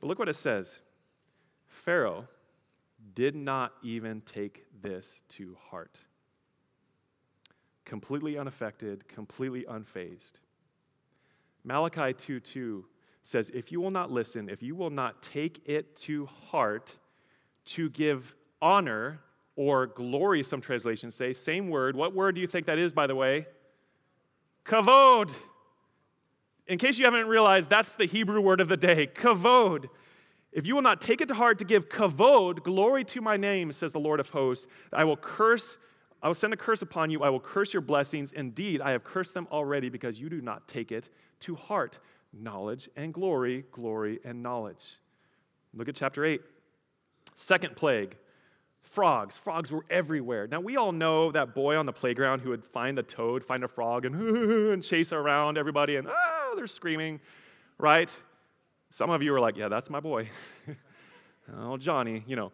But 0.00 0.06
look 0.06 0.18
what 0.18 0.30
it 0.30 0.36
says 0.36 0.80
Pharaoh 1.66 2.26
did 3.14 3.36
not 3.36 3.74
even 3.82 4.22
take 4.22 4.64
this 4.80 5.22
to 5.30 5.54
heart. 5.68 6.00
Completely 7.84 8.38
unaffected, 8.38 9.06
completely 9.06 9.66
unfazed. 9.68 10.40
Malachi 11.62 12.14
2 12.14 12.40
2 12.40 12.86
says, 13.22 13.50
If 13.52 13.70
you 13.70 13.82
will 13.82 13.90
not 13.90 14.10
listen, 14.10 14.48
if 14.48 14.62
you 14.62 14.74
will 14.74 14.88
not 14.88 15.22
take 15.22 15.60
it 15.66 15.94
to 15.98 16.24
heart 16.24 16.96
to 17.66 17.90
give 17.90 18.34
honor 18.62 19.20
or 19.56 19.86
glory, 19.86 20.42
some 20.42 20.62
translations 20.62 21.14
say, 21.14 21.34
same 21.34 21.68
word. 21.68 21.96
What 21.96 22.14
word 22.14 22.34
do 22.34 22.40
you 22.40 22.46
think 22.46 22.64
that 22.64 22.78
is, 22.78 22.94
by 22.94 23.06
the 23.06 23.14
way? 23.14 23.46
Kavod 24.64 25.30
in 26.68 26.78
case 26.78 26.98
you 26.98 27.06
haven't 27.06 27.26
realized, 27.26 27.70
that's 27.70 27.94
the 27.94 28.06
Hebrew 28.06 28.40
word 28.40 28.60
of 28.60 28.68
the 28.68 28.76
day, 28.76 29.06
kavod. 29.06 29.88
If 30.52 30.66
you 30.66 30.74
will 30.74 30.82
not 30.82 31.00
take 31.00 31.20
it 31.20 31.28
to 31.28 31.34
heart 31.34 31.58
to 31.58 31.64
give 31.64 31.88
kavod, 31.88 32.62
glory 32.62 33.04
to 33.04 33.20
my 33.20 33.36
name, 33.36 33.72
says 33.72 33.92
the 33.92 33.98
Lord 33.98 34.20
of 34.20 34.30
hosts, 34.30 34.66
I 34.92 35.04
will 35.04 35.16
curse, 35.16 35.78
I 36.22 36.28
will 36.28 36.34
send 36.34 36.52
a 36.52 36.56
curse 36.56 36.82
upon 36.82 37.10
you, 37.10 37.22
I 37.22 37.30
will 37.30 37.40
curse 37.40 37.72
your 37.72 37.80
blessings. 37.80 38.32
Indeed, 38.32 38.80
I 38.80 38.90
have 38.92 39.02
cursed 39.02 39.34
them 39.34 39.48
already 39.50 39.88
because 39.88 40.20
you 40.20 40.28
do 40.28 40.40
not 40.40 40.68
take 40.68 40.92
it 40.92 41.08
to 41.40 41.54
heart. 41.54 41.98
Knowledge 42.32 42.90
and 42.96 43.14
glory, 43.14 43.64
glory 43.72 44.20
and 44.22 44.42
knowledge. 44.42 44.98
Look 45.72 45.88
at 45.88 45.94
chapter 45.94 46.24
8. 46.24 46.42
Second 47.34 47.76
plague 47.76 48.16
frogs. 48.82 49.36
Frogs 49.36 49.70
were 49.70 49.84
everywhere. 49.90 50.46
Now, 50.46 50.60
we 50.60 50.76
all 50.76 50.92
know 50.92 51.30
that 51.32 51.54
boy 51.54 51.76
on 51.76 51.86
the 51.86 51.92
playground 51.92 52.40
who 52.40 52.50
would 52.50 52.64
find 52.64 52.98
a 52.98 53.02
toad, 53.02 53.44
find 53.44 53.64
a 53.64 53.68
frog, 53.68 54.04
and, 54.04 54.14
and 54.72 54.82
chase 54.82 55.12
around 55.12 55.58
everybody, 55.58 55.96
and 55.96 56.08
ah, 56.08 56.37
they're 56.54 56.66
screaming, 56.66 57.20
right? 57.78 58.10
Some 58.90 59.10
of 59.10 59.22
you 59.22 59.34
are 59.34 59.40
like, 59.40 59.56
yeah, 59.56 59.68
that's 59.68 59.90
my 59.90 60.00
boy. 60.00 60.28
oh, 61.56 61.76
Johnny, 61.76 62.24
you 62.26 62.36
know. 62.36 62.52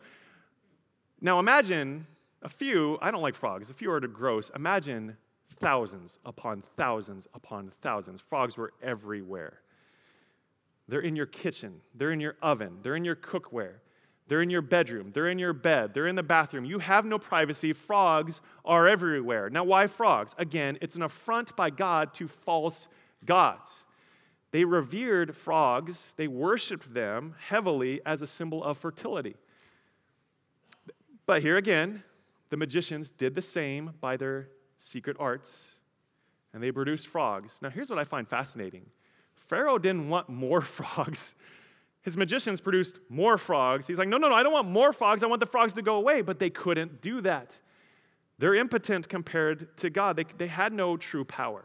Now, 1.20 1.38
imagine 1.38 2.07
a 2.42 2.48
few, 2.48 2.98
I 3.00 3.11
don't 3.11 3.22
like 3.22 3.35
frogs, 3.35 3.70
a 3.70 3.74
few 3.74 3.90
are 3.90 4.00
gross. 4.00 4.50
Imagine 4.54 5.16
thousands 5.61 6.18
upon 6.24 6.62
thousands 6.76 7.26
upon 7.35 7.72
thousands. 7.80 8.20
Frogs 8.20 8.57
were 8.57 8.72
everywhere. 8.83 9.61
They're 10.88 11.00
in 11.00 11.16
your 11.16 11.26
kitchen, 11.26 11.80
they're 11.94 12.12
in 12.12 12.20
your 12.20 12.37
oven, 12.42 12.78
they're 12.83 12.96
in 12.96 13.04
your 13.04 13.16
cookware. 13.16 13.76
They're 14.26 14.40
in 14.40 14.48
your 14.48 14.62
bedroom. 14.62 15.11
They're 15.12 15.28
in 15.28 15.38
your 15.38 15.52
bed. 15.52 15.92
They're 15.92 16.07
in 16.07 16.16
the 16.16 16.22
bathroom. 16.22 16.64
You 16.64 16.78
have 16.78 17.04
no 17.04 17.18
privacy. 17.18 17.74
Frogs 17.74 18.40
are 18.64 18.88
everywhere. 18.88 19.50
Now, 19.50 19.64
why 19.64 19.87
frogs? 19.87 20.35
Again, 20.38 20.78
it's 20.80 20.96
an 20.96 21.02
affront 21.02 21.54
by 21.57 21.68
God 21.68 22.14
to 22.14 22.26
false 22.26 22.88
gods. 23.26 23.84
They 24.50 24.64
revered 24.64 25.34
frogs, 25.34 26.14
they 26.16 26.28
worshiped 26.28 26.94
them 26.94 27.34
heavily 27.48 28.00
as 28.06 28.22
a 28.22 28.26
symbol 28.26 28.62
of 28.62 28.78
fertility. 28.78 29.34
But 31.26 31.42
here 31.42 31.56
again, 31.56 32.04
the 32.50 32.56
magicians 32.56 33.10
did 33.10 33.34
the 33.34 33.42
same 33.42 33.94
by 34.00 34.16
their 34.16 34.48
secret 34.78 35.16
arts, 35.18 35.78
and 36.52 36.62
they 36.62 36.70
produced 36.70 37.08
frogs. 37.08 37.58
Now, 37.62 37.70
here's 37.70 37.90
what 37.90 37.98
I 37.98 38.04
find 38.04 38.28
fascinating 38.28 38.87
Pharaoh 39.34 39.78
didn't 39.78 40.08
want 40.08 40.28
more 40.28 40.60
frogs. 40.78 41.34
his 42.02 42.16
magicians 42.16 42.60
produced 42.60 43.00
more 43.08 43.38
frogs. 43.38 43.87
He's 43.87 43.98
like, 43.98 44.08
no, 44.08 44.18
no, 44.18 44.28
no, 44.28 44.34
I 44.34 44.42
don't 44.42 44.52
want 44.52 44.68
more 44.68 44.92
frogs. 44.92 45.22
I 45.22 45.26
want 45.26 45.40
the 45.40 45.46
frogs 45.46 45.72
to 45.74 45.82
go 45.82 45.96
away. 45.96 46.22
But 46.22 46.38
they 46.38 46.50
couldn't 46.50 47.02
do 47.02 47.20
that. 47.22 47.58
They're 48.38 48.54
impotent 48.54 49.08
compared 49.08 49.76
to 49.78 49.90
God, 49.90 50.16
they, 50.16 50.24
they 50.37 50.48
had 50.48 50.72
no 50.72 50.96
true 50.96 51.24
power. 51.24 51.64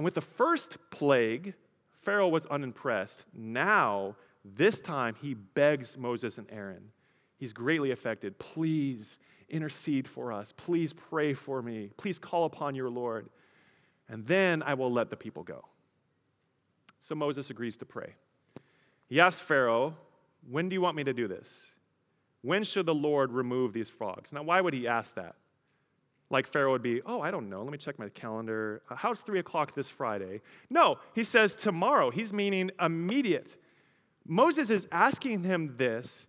And 0.00 0.04
with 0.06 0.14
the 0.14 0.22
first 0.22 0.78
plague, 0.88 1.52
Pharaoh 1.90 2.30
was 2.30 2.46
unimpressed. 2.46 3.26
Now, 3.34 4.16
this 4.42 4.80
time, 4.80 5.14
he 5.20 5.34
begs 5.34 5.98
Moses 5.98 6.38
and 6.38 6.46
Aaron. 6.50 6.92
He's 7.36 7.52
greatly 7.52 7.90
affected. 7.90 8.38
Please 8.38 9.18
intercede 9.50 10.08
for 10.08 10.32
us. 10.32 10.54
Please 10.56 10.94
pray 10.94 11.34
for 11.34 11.60
me. 11.60 11.90
Please 11.98 12.18
call 12.18 12.46
upon 12.46 12.74
your 12.74 12.88
Lord. 12.88 13.28
And 14.08 14.26
then 14.26 14.62
I 14.62 14.72
will 14.72 14.90
let 14.90 15.10
the 15.10 15.18
people 15.18 15.42
go. 15.42 15.66
So 16.98 17.14
Moses 17.14 17.50
agrees 17.50 17.76
to 17.76 17.84
pray. 17.84 18.14
He 19.06 19.20
asks 19.20 19.42
Pharaoh, 19.42 19.98
When 20.48 20.70
do 20.70 20.72
you 20.72 20.80
want 20.80 20.96
me 20.96 21.04
to 21.04 21.12
do 21.12 21.28
this? 21.28 21.72
When 22.40 22.64
should 22.64 22.86
the 22.86 22.94
Lord 22.94 23.32
remove 23.32 23.74
these 23.74 23.90
frogs? 23.90 24.32
Now, 24.32 24.44
why 24.44 24.62
would 24.62 24.72
he 24.72 24.88
ask 24.88 25.14
that? 25.16 25.36
Like 26.30 26.46
Pharaoh 26.46 26.72
would 26.72 26.82
be, 26.82 27.02
Oh, 27.04 27.20
I 27.20 27.30
don't 27.30 27.50
know. 27.50 27.62
Let 27.62 27.72
me 27.72 27.78
check 27.78 27.98
my 27.98 28.08
calendar. 28.08 28.82
Uh, 28.88 28.94
how's 28.94 29.20
three 29.20 29.40
o'clock 29.40 29.74
this 29.74 29.90
Friday? 29.90 30.40
No, 30.70 30.98
he 31.14 31.24
says 31.24 31.56
tomorrow. 31.56 32.10
He's 32.10 32.32
meaning 32.32 32.70
immediate. 32.80 33.56
Moses 34.26 34.70
is 34.70 34.86
asking 34.92 35.42
him 35.42 35.74
this 35.76 36.26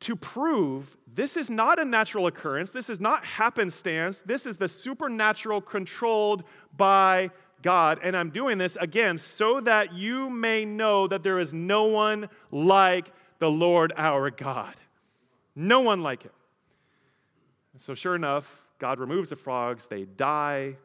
to 0.00 0.16
prove 0.16 0.96
this 1.06 1.36
is 1.36 1.48
not 1.48 1.78
a 1.78 1.84
natural 1.84 2.26
occurrence. 2.26 2.72
This 2.72 2.90
is 2.90 3.00
not 3.00 3.24
happenstance. 3.24 4.20
This 4.20 4.46
is 4.46 4.56
the 4.56 4.68
supernatural 4.68 5.60
controlled 5.60 6.44
by 6.76 7.30
God. 7.62 8.00
And 8.02 8.16
I'm 8.16 8.30
doing 8.30 8.58
this 8.58 8.76
again 8.76 9.16
so 9.18 9.60
that 9.60 9.94
you 9.94 10.28
may 10.28 10.64
know 10.64 11.06
that 11.06 11.22
there 11.22 11.38
is 11.38 11.54
no 11.54 11.84
one 11.84 12.28
like 12.50 13.12
the 13.38 13.50
Lord 13.50 13.92
our 13.96 14.30
God. 14.30 14.74
No 15.54 15.80
one 15.80 16.02
like 16.02 16.24
him. 16.24 16.32
So, 17.78 17.94
sure 17.94 18.14
enough, 18.14 18.63
God 18.78 18.98
removes 18.98 19.30
the 19.30 19.36
frogs, 19.36 19.88
they 19.88 20.04
die, 20.04 20.76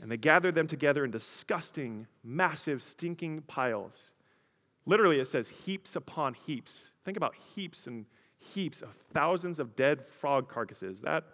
and 0.00 0.10
they 0.10 0.16
gather 0.16 0.50
them 0.50 0.66
together 0.66 1.04
in 1.04 1.10
disgusting, 1.10 2.06
massive, 2.24 2.82
stinking 2.82 3.42
piles. 3.42 4.14
Literally, 4.86 5.20
it 5.20 5.26
says 5.26 5.50
heaps 5.50 5.94
upon 5.94 6.34
heaps. 6.34 6.92
Think 7.04 7.16
about 7.16 7.34
heaps 7.54 7.86
and 7.86 8.06
heaps 8.38 8.82
of 8.82 8.94
thousands 9.12 9.60
of 9.60 9.76
dead 9.76 10.06
frog 10.06 10.48
carcasses. 10.48 11.02
That, 11.02 11.24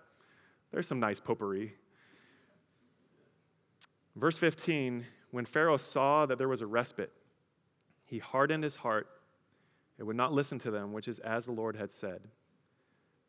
there's 0.72 0.88
some 0.88 1.00
nice 1.00 1.20
potpourri. 1.20 1.74
Verse 4.16 4.36
15 4.38 5.06
When 5.30 5.44
Pharaoh 5.44 5.76
saw 5.76 6.26
that 6.26 6.38
there 6.38 6.48
was 6.48 6.60
a 6.60 6.66
respite, 6.66 7.12
he 8.04 8.18
hardened 8.18 8.64
his 8.64 8.76
heart 8.76 9.08
and 9.98 10.06
would 10.06 10.16
not 10.16 10.32
listen 10.32 10.58
to 10.60 10.70
them, 10.70 10.92
which 10.92 11.08
is 11.08 11.18
as 11.20 11.46
the 11.46 11.52
Lord 11.52 11.76
had 11.76 11.92
said. 11.92 12.22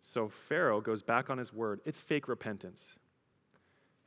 So 0.07 0.29
Pharaoh 0.29 0.79
goes 0.79 1.03
back 1.03 1.29
on 1.29 1.37
his 1.37 1.51
word. 1.51 1.81
It's 1.83 1.99
fake 1.99 2.29
repentance. 2.29 2.97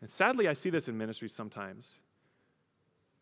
And 0.00 0.08
sadly, 0.08 0.48
I 0.48 0.54
see 0.54 0.70
this 0.70 0.88
in 0.88 0.96
ministry 0.96 1.28
sometimes. 1.28 2.00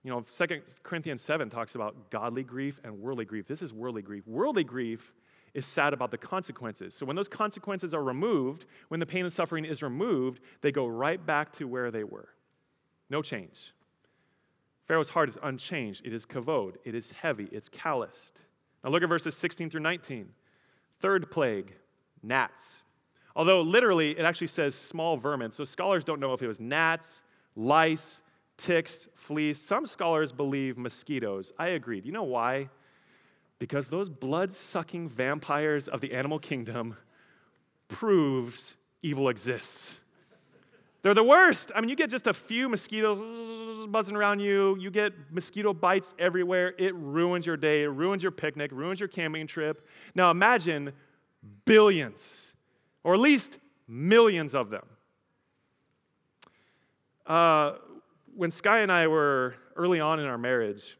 You 0.05 0.12
know, 0.12 0.21
2 0.21 0.47
Corinthians 0.85 1.21
7 1.21 1.51
talks 1.51 1.75
about 1.75 2.11
godly 2.11 2.45
grief 2.45 2.81
and 2.85 3.01
worldly 3.01 3.25
grief. 3.25 3.49
This 3.49 3.62
is 3.62 3.73
worldly 3.73 4.03
grief. 4.03 4.29
Worldly 4.29 4.62
grief 4.62 5.12
is 5.55 5.67
sad 5.67 5.93
about 5.93 6.12
the 6.12 6.19
consequences. 6.19 6.95
So 6.95 7.05
when 7.05 7.17
those 7.17 7.29
consequences 7.29 7.93
are 7.95 8.03
removed, 8.03 8.64
when 8.87 9.01
the 9.01 9.07
pain 9.07 9.25
and 9.25 9.33
suffering 9.33 9.64
is 9.64 9.83
removed, 9.83 10.41
they 10.61 10.71
go 10.71 10.87
right 10.87 11.25
back 11.27 11.51
to 11.55 11.67
where 11.67 11.91
they 11.91 12.05
were. 12.05 12.29
No 13.11 13.23
change. 13.23 13.75
Pharaoh's 14.87 15.09
heart 15.09 15.29
is 15.29 15.37
unchanged. 15.43 16.07
It 16.07 16.14
is 16.14 16.25
kavod. 16.25 16.77
It 16.85 16.95
is 16.95 17.11
heavy. 17.11 17.49
It's 17.51 17.69
calloused. 17.69 18.45
Now 18.85 18.91
look 18.91 19.03
at 19.03 19.09
verses 19.09 19.37
16 19.37 19.69
through 19.69 19.81
19. 19.81 20.29
Third 21.01 21.29
plague, 21.29 21.75
gnats. 22.23 22.83
Although 23.37 23.63
literally 23.63 24.19
it 24.19 24.25
actually 24.25 24.49
says 24.49 24.75
small 24.75 25.17
vermin. 25.17 25.53
So 25.53 25.65
scholars 25.65 26.05
don't 26.05 26.21
know 26.21 26.33
if 26.33 26.43
it 26.43 26.49
was 26.49 26.59
gnats, 26.61 27.23
lice, 27.55 28.23
ticks, 28.57 29.09
fleas. 29.15 29.61
Some 29.61 29.87
scholars 29.87 30.33
believe 30.33 30.77
mosquitoes. 30.77 31.53
I 31.59 31.69
agree. 31.69 32.01
You 32.05 32.13
know 32.13 32.25
why? 32.25 32.69
Because 33.59 33.89
those 33.89 34.09
blood 34.09 34.53
sucking 34.53 35.09
vampires 35.09 35.89
of 35.89 36.01
the 36.01 36.13
animal 36.13 36.39
kingdom 36.39 36.97
proves 37.89 38.77
evil 39.03 39.29
exists. 39.29 40.01
They're 41.03 41.15
the 41.15 41.25
worst. 41.25 41.71
I 41.75 41.81
mean, 41.81 41.89
you 41.89 41.97
get 41.97 42.11
just 42.11 42.27
a 42.27 42.35
few 42.35 42.69
mosquitoes 42.69 43.87
buzzing 43.87 44.17
around 44.17 44.41
you, 44.41 44.77
you 44.79 44.91
get 44.91 45.13
mosquito 45.31 45.73
bites 45.73 46.15
everywhere. 46.19 46.75
It 46.77 46.95
ruins 46.95 47.47
your 47.47 47.57
day, 47.57 47.85
it 47.85 47.89
ruins 47.89 48.23
your 48.23 48.33
picnic, 48.33 48.73
ruins 48.73 49.01
your 49.01 49.09
camping 49.09 49.47
trip. 49.47 49.87
Now 50.15 50.31
imagine 50.31 50.93
billions, 51.65 52.55
or 53.05 53.15
at 53.15 53.21
least 53.21 53.59
millions 53.87 54.55
of 54.55 54.71
them. 54.71 54.85
Uh, 57.27 57.75
when 58.35 58.51
Sky 58.51 58.81
and 58.81 58.91
I 58.93 59.07
were 59.07 59.55
early 59.77 60.01
on 60.01 60.21
in 60.21 60.27
our 60.27 60.39
marriage, 60.39 60.97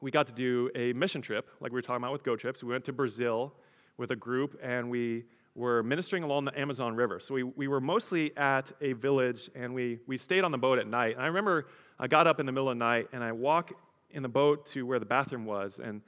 we 0.00 0.10
got 0.10 0.26
to 0.28 0.32
do 0.32 0.70
a 0.74 0.92
mission 0.92 1.20
trip, 1.22 1.48
like 1.60 1.72
we 1.72 1.76
were 1.76 1.82
talking 1.82 2.02
about 2.02 2.12
with 2.12 2.22
Go 2.22 2.36
Trips. 2.36 2.62
We 2.62 2.70
went 2.70 2.84
to 2.84 2.92
Brazil 2.92 3.52
with 3.96 4.12
a 4.12 4.16
group 4.16 4.58
and 4.62 4.88
we 4.88 5.24
were 5.54 5.82
ministering 5.82 6.22
along 6.22 6.44
the 6.44 6.58
Amazon 6.58 6.94
River. 6.94 7.18
So 7.18 7.34
we, 7.34 7.42
we 7.42 7.66
were 7.66 7.80
mostly 7.80 8.36
at 8.36 8.70
a 8.80 8.92
village 8.92 9.50
and 9.56 9.74
we, 9.74 9.98
we 10.06 10.16
stayed 10.16 10.44
on 10.44 10.52
the 10.52 10.58
boat 10.58 10.78
at 10.78 10.86
night. 10.86 11.14
And 11.14 11.22
I 11.22 11.26
remember 11.26 11.66
I 11.98 12.06
got 12.06 12.28
up 12.28 12.38
in 12.38 12.46
the 12.46 12.52
middle 12.52 12.70
of 12.70 12.78
the 12.78 12.84
night 12.84 13.08
and 13.12 13.24
I 13.24 13.32
walk 13.32 13.72
in 14.10 14.22
the 14.22 14.28
boat 14.28 14.66
to 14.66 14.86
where 14.86 15.00
the 15.00 15.06
bathroom 15.06 15.44
was 15.44 15.80
and 15.82 16.00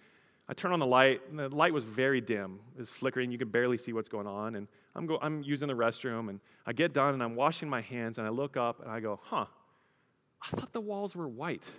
I 0.51 0.53
turn 0.53 0.73
on 0.73 0.81
the 0.81 0.87
light 0.87 1.21
and 1.31 1.39
the 1.39 1.49
light 1.49 1.73
was 1.73 1.85
very 1.85 2.21
dim. 2.21 2.59
It 2.75 2.81
was 2.81 2.91
flickering. 2.91 3.31
You 3.31 3.39
could 3.39 3.53
barely 3.53 3.79
see 3.79 3.93
what's 3.93 4.09
going 4.09 4.27
on. 4.27 4.57
And 4.57 4.67
I'm, 4.97 5.07
go, 5.07 5.17
I'm 5.23 5.45
using 5.45 5.69
the 5.69 5.75
restroom 5.75 6.29
and 6.29 6.41
I 6.67 6.73
get 6.73 6.93
done 6.93 7.15
and 7.15 7.23
I'm 7.23 7.37
washing 7.37 7.71
my 7.71 7.83
hands 7.83 8.19
and 8.19 8.27
I 8.27 8.31
look 8.31 8.57
up 8.57 8.83
and 8.83 8.91
I 8.91 8.99
go, 8.99 9.21
huh, 9.23 9.45
I 10.43 10.57
thought 10.57 10.73
the 10.73 10.81
walls 10.81 11.15
were 11.15 11.29
white. 11.29 11.71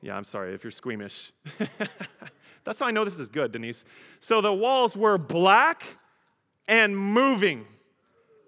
Yeah, 0.00 0.16
I'm 0.16 0.22
sorry 0.22 0.54
if 0.54 0.62
you're 0.62 0.70
squeamish. 0.70 1.32
That's 2.64 2.78
how 2.78 2.86
I 2.86 2.92
know 2.92 3.04
this 3.04 3.18
is 3.18 3.28
good, 3.28 3.50
Denise. 3.50 3.84
So 4.20 4.40
the 4.40 4.52
walls 4.52 4.96
were 4.96 5.18
black 5.18 5.82
and 6.68 6.96
moving. 6.96 7.66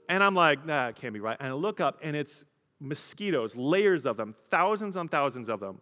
And 0.09 0.22
I'm 0.22 0.37
like, 0.37 0.64
nah, 0.64 0.90
it 0.90 0.94
can't 0.94 1.12
be 1.12 1.18
right. 1.18 1.37
And 1.40 1.48
I 1.48 1.54
look 1.54 1.80
up 1.80 1.98
and 2.04 2.14
it's 2.14 2.44
mosquitoes, 2.78 3.56
layers 3.56 4.06
of 4.06 4.16
them, 4.16 4.37
thousands 4.48 4.96
on 4.96 5.09
thousands 5.09 5.48
of 5.48 5.59
them. 5.59 5.80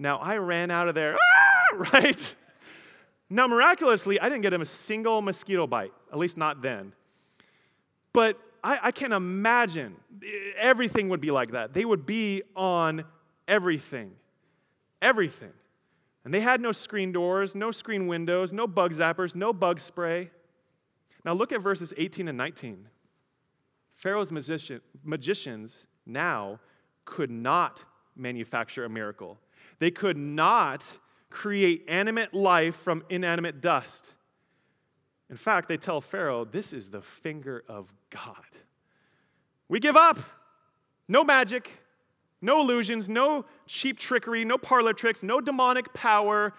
Now 0.00 0.18
I 0.18 0.36
ran 0.36 0.70
out 0.70 0.86
of 0.86 0.94
there, 0.94 1.16
ah, 1.16 1.37
right? 1.92 2.36
Now, 3.30 3.46
miraculously, 3.46 4.18
I 4.20 4.28
didn't 4.28 4.42
get 4.42 4.52
him 4.52 4.62
a 4.62 4.66
single 4.66 5.20
mosquito 5.20 5.66
bite, 5.66 5.92
at 6.10 6.18
least 6.18 6.36
not 6.36 6.62
then. 6.62 6.92
But 8.12 8.38
I, 8.64 8.78
I 8.84 8.90
can 8.90 9.12
imagine 9.12 9.96
everything 10.56 11.10
would 11.10 11.20
be 11.20 11.30
like 11.30 11.52
that. 11.52 11.74
They 11.74 11.84
would 11.84 12.06
be 12.06 12.42
on 12.56 13.04
everything 13.46 14.12
everything. 15.00 15.52
And 16.24 16.34
they 16.34 16.40
had 16.40 16.60
no 16.60 16.72
screen 16.72 17.12
doors, 17.12 17.54
no 17.54 17.70
screen 17.70 18.06
windows, 18.06 18.52
no 18.52 18.66
bug 18.66 18.92
zappers, 18.92 19.34
no 19.34 19.52
bug 19.52 19.80
spray. 19.80 20.30
Now 21.24 21.32
look 21.32 21.52
at 21.52 21.60
verses 21.60 21.94
18 21.96 22.28
and 22.28 22.36
19. 22.36 22.88
Pharaoh's 23.94 24.30
magician, 24.30 24.80
magicians 25.04 25.86
now 26.06 26.60
could 27.04 27.30
not 27.30 27.84
manufacture 28.16 28.84
a 28.84 28.88
miracle. 28.88 29.38
They 29.78 29.90
could 29.90 30.16
not 30.16 30.84
create 31.30 31.84
animate 31.88 32.34
life 32.34 32.76
from 32.76 33.04
inanimate 33.08 33.60
dust. 33.60 34.14
In 35.30 35.36
fact, 35.36 35.68
they 35.68 35.76
tell 35.76 36.00
Pharaoh, 36.00 36.44
This 36.44 36.72
is 36.72 36.90
the 36.90 37.02
finger 37.02 37.64
of 37.68 37.92
God. 38.10 38.36
We 39.68 39.80
give 39.80 39.96
up. 39.96 40.18
No 41.10 41.24
magic, 41.24 41.70
no 42.42 42.60
illusions, 42.60 43.08
no 43.08 43.46
cheap 43.66 43.98
trickery, 43.98 44.44
no 44.44 44.58
parlor 44.58 44.92
tricks, 44.92 45.22
no 45.22 45.40
demonic 45.40 45.92
power. 45.94 46.52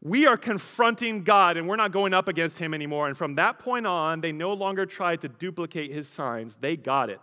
We 0.00 0.26
are 0.26 0.36
confronting 0.36 1.24
God 1.24 1.56
and 1.56 1.68
we're 1.68 1.76
not 1.76 1.90
going 1.90 2.14
up 2.14 2.28
against 2.28 2.58
him 2.58 2.72
anymore. 2.72 3.08
And 3.08 3.16
from 3.16 3.34
that 3.34 3.58
point 3.58 3.86
on, 3.86 4.20
they 4.20 4.30
no 4.30 4.52
longer 4.52 4.86
tried 4.86 5.20
to 5.22 5.28
duplicate 5.28 5.92
his 5.92 6.06
signs. 6.06 6.56
They 6.56 6.76
got 6.76 7.10
it. 7.10 7.20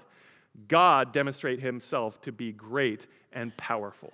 God 0.68 1.14
demonstrate 1.14 1.62
himself 1.62 2.20
to 2.22 2.34
be 2.34 2.52
great 2.52 3.08
and 3.32 3.56
powerful. 3.56 4.14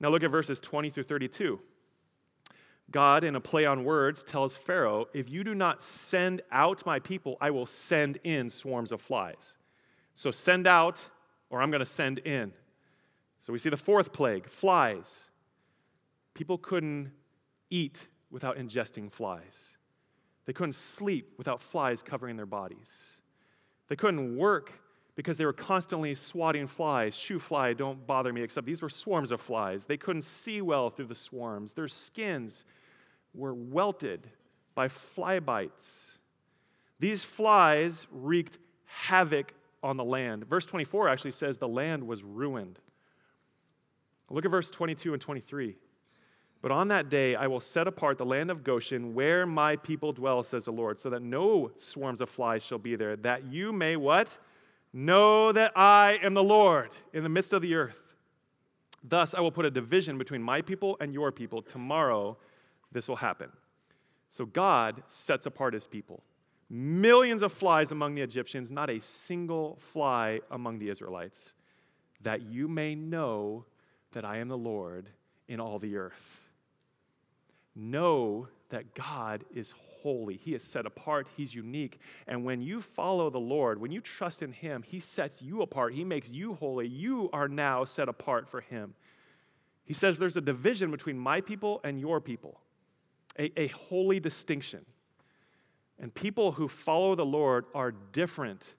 Now 0.00 0.08
look 0.08 0.24
at 0.24 0.30
verses 0.30 0.58
20 0.58 0.90
through 0.90 1.04
32. 1.04 1.60
God, 2.92 3.22
in 3.22 3.36
a 3.36 3.40
play 3.40 3.66
on 3.66 3.84
words, 3.84 4.22
tells 4.22 4.56
Pharaoh, 4.56 5.06
If 5.12 5.30
you 5.30 5.44
do 5.44 5.54
not 5.54 5.82
send 5.82 6.42
out 6.50 6.84
my 6.84 6.98
people, 6.98 7.36
I 7.40 7.50
will 7.50 7.66
send 7.66 8.18
in 8.24 8.50
swarms 8.50 8.90
of 8.90 9.00
flies. 9.00 9.54
So 10.14 10.30
send 10.30 10.66
out, 10.66 11.00
or 11.50 11.62
I'm 11.62 11.70
going 11.70 11.80
to 11.80 11.86
send 11.86 12.18
in. 12.18 12.52
So 13.38 13.52
we 13.52 13.58
see 13.58 13.70
the 13.70 13.76
fourth 13.76 14.12
plague 14.12 14.48
flies. 14.48 15.28
People 16.34 16.58
couldn't 16.58 17.12
eat 17.70 18.08
without 18.30 18.56
ingesting 18.56 19.10
flies, 19.10 19.76
they 20.46 20.52
couldn't 20.52 20.74
sleep 20.74 21.34
without 21.38 21.60
flies 21.60 22.02
covering 22.02 22.36
their 22.36 22.46
bodies. 22.46 23.20
They 23.88 23.96
couldn't 23.96 24.36
work 24.36 24.72
because 25.16 25.36
they 25.36 25.44
were 25.44 25.52
constantly 25.52 26.14
swatting 26.14 26.66
flies. 26.66 27.14
Shoo 27.14 27.38
fly, 27.38 27.72
don't 27.72 28.06
bother 28.06 28.32
me, 28.32 28.42
except 28.42 28.66
these 28.66 28.80
were 28.80 28.88
swarms 28.88 29.32
of 29.32 29.40
flies. 29.40 29.86
They 29.86 29.96
couldn't 29.96 30.22
see 30.22 30.62
well 30.62 30.90
through 30.90 31.06
the 31.06 31.14
swarms. 31.14 31.74
Their 31.74 31.88
skins 31.88 32.64
were 33.34 33.54
welted 33.54 34.28
by 34.74 34.88
fly 34.88 35.40
bites. 35.40 36.18
These 36.98 37.24
flies 37.24 38.06
wreaked 38.10 38.58
havoc 38.84 39.54
on 39.82 39.96
the 39.96 40.04
land. 40.04 40.46
Verse 40.46 40.66
24 40.66 41.08
actually 41.08 41.32
says 41.32 41.58
the 41.58 41.68
land 41.68 42.06
was 42.06 42.22
ruined. 42.22 42.78
Look 44.28 44.44
at 44.44 44.50
verse 44.50 44.70
22 44.70 45.12
and 45.12 45.20
23. 45.20 45.76
But 46.62 46.70
on 46.70 46.88
that 46.88 47.08
day 47.08 47.34
I 47.34 47.46
will 47.46 47.60
set 47.60 47.88
apart 47.88 48.18
the 48.18 48.26
land 48.26 48.50
of 48.50 48.62
Goshen 48.62 49.14
where 49.14 49.46
my 49.46 49.76
people 49.76 50.12
dwell, 50.12 50.42
says 50.42 50.66
the 50.66 50.72
Lord, 50.72 51.00
so 51.00 51.10
that 51.10 51.22
no 51.22 51.70
swarms 51.78 52.20
of 52.20 52.28
flies 52.28 52.62
shall 52.62 52.78
be 52.78 52.96
there, 52.96 53.16
that 53.16 53.44
you 53.46 53.72
may 53.72 53.96
what? 53.96 54.36
Know 54.92 55.52
that 55.52 55.72
I 55.76 56.18
am 56.22 56.34
the 56.34 56.42
Lord 56.42 56.90
in 57.12 57.22
the 57.22 57.28
midst 57.28 57.52
of 57.52 57.62
the 57.62 57.74
earth. 57.74 58.14
Thus 59.02 59.34
I 59.34 59.40
will 59.40 59.52
put 59.52 59.64
a 59.64 59.70
division 59.70 60.18
between 60.18 60.42
my 60.42 60.60
people 60.60 60.96
and 61.00 61.14
your 61.14 61.32
people. 61.32 61.62
Tomorrow 61.62 62.36
this 62.92 63.08
will 63.08 63.16
happen. 63.16 63.50
So 64.28 64.46
God 64.46 65.02
sets 65.08 65.46
apart 65.46 65.74
his 65.74 65.86
people. 65.86 66.22
Millions 66.68 67.42
of 67.42 67.52
flies 67.52 67.90
among 67.90 68.14
the 68.14 68.22
Egyptians, 68.22 68.70
not 68.70 68.90
a 68.90 69.00
single 69.00 69.76
fly 69.92 70.40
among 70.50 70.78
the 70.78 70.88
Israelites, 70.88 71.54
that 72.22 72.42
you 72.42 72.68
may 72.68 72.94
know 72.94 73.64
that 74.12 74.24
I 74.24 74.38
am 74.38 74.48
the 74.48 74.58
Lord 74.58 75.08
in 75.48 75.58
all 75.58 75.78
the 75.80 75.96
earth. 75.96 76.48
Know 77.74 78.48
that 78.68 78.94
God 78.94 79.44
is 79.52 79.74
holy. 80.02 80.36
He 80.36 80.54
is 80.54 80.62
set 80.62 80.86
apart. 80.86 81.28
He's 81.36 81.54
unique. 81.54 81.98
And 82.26 82.44
when 82.44 82.60
you 82.62 82.80
follow 82.80 83.30
the 83.30 83.38
Lord, 83.38 83.80
when 83.80 83.90
you 83.90 84.00
trust 84.00 84.42
in 84.42 84.52
Him, 84.52 84.82
He 84.82 85.00
sets 85.00 85.42
you 85.42 85.62
apart. 85.62 85.94
He 85.94 86.04
makes 86.04 86.30
you 86.30 86.54
holy. 86.54 86.86
You 86.86 87.30
are 87.32 87.48
now 87.48 87.84
set 87.84 88.08
apart 88.08 88.48
for 88.48 88.60
Him. 88.60 88.94
He 89.84 89.94
says 89.94 90.18
there's 90.18 90.36
a 90.36 90.40
division 90.40 90.90
between 90.90 91.18
my 91.18 91.40
people 91.40 91.80
and 91.82 91.98
your 92.00 92.20
people, 92.20 92.60
a, 93.38 93.60
a 93.60 93.68
holy 93.68 94.20
distinction. 94.20 94.84
And 95.98 96.14
people 96.14 96.52
who 96.52 96.68
follow 96.68 97.14
the 97.14 97.24
Lord 97.24 97.66
are 97.74 97.92
different 97.92 98.74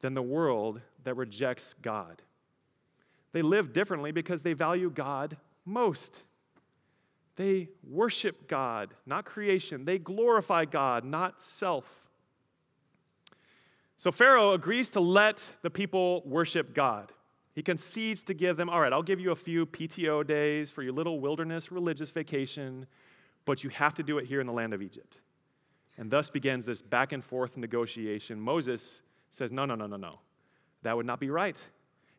than 0.00 0.14
the 0.14 0.22
world 0.22 0.80
that 1.04 1.14
rejects 1.14 1.74
God. 1.80 2.22
They 3.32 3.42
live 3.42 3.72
differently 3.72 4.10
because 4.10 4.42
they 4.42 4.54
value 4.54 4.90
God 4.90 5.36
most. 5.64 6.24
They 7.36 7.68
worship 7.88 8.48
God, 8.48 8.94
not 9.06 9.24
creation. 9.24 9.84
They 9.84 9.98
glorify 9.98 10.64
God, 10.64 11.04
not 11.04 11.40
self. 11.40 11.86
So 13.96 14.10
Pharaoh 14.10 14.52
agrees 14.52 14.90
to 14.90 15.00
let 15.00 15.46
the 15.62 15.70
people 15.70 16.22
worship 16.24 16.74
God. 16.74 17.12
He 17.54 17.62
concedes 17.62 18.24
to 18.24 18.34
give 18.34 18.56
them, 18.56 18.68
all 18.68 18.80
right, 18.80 18.92
I'll 18.92 19.02
give 19.02 19.20
you 19.20 19.30
a 19.30 19.36
few 19.36 19.66
PTO 19.66 20.26
days 20.26 20.70
for 20.70 20.82
your 20.82 20.92
little 20.92 21.20
wilderness 21.20 21.70
religious 21.70 22.10
vacation, 22.10 22.86
but 23.50 23.64
you 23.64 23.70
have 23.70 23.94
to 23.94 24.04
do 24.04 24.18
it 24.18 24.26
here 24.26 24.40
in 24.40 24.46
the 24.46 24.52
land 24.52 24.72
of 24.72 24.80
Egypt. 24.80 25.22
And 25.98 26.08
thus 26.08 26.30
begins 26.30 26.66
this 26.66 26.80
back 26.80 27.10
and 27.10 27.24
forth 27.24 27.56
negotiation. 27.56 28.40
Moses 28.40 29.02
says, 29.32 29.50
no, 29.50 29.64
no, 29.64 29.74
no, 29.74 29.88
no, 29.88 29.96
no. 29.96 30.20
That 30.82 30.96
would 30.96 31.04
not 31.04 31.18
be 31.18 31.30
right. 31.30 31.60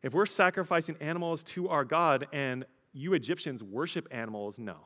If 0.02 0.12
we're 0.12 0.26
sacrificing 0.26 0.94
animals 1.00 1.42
to 1.44 1.70
our 1.70 1.86
God 1.86 2.26
and 2.34 2.66
you 2.92 3.14
Egyptians 3.14 3.62
worship 3.62 4.08
animals, 4.10 4.58
no. 4.58 4.76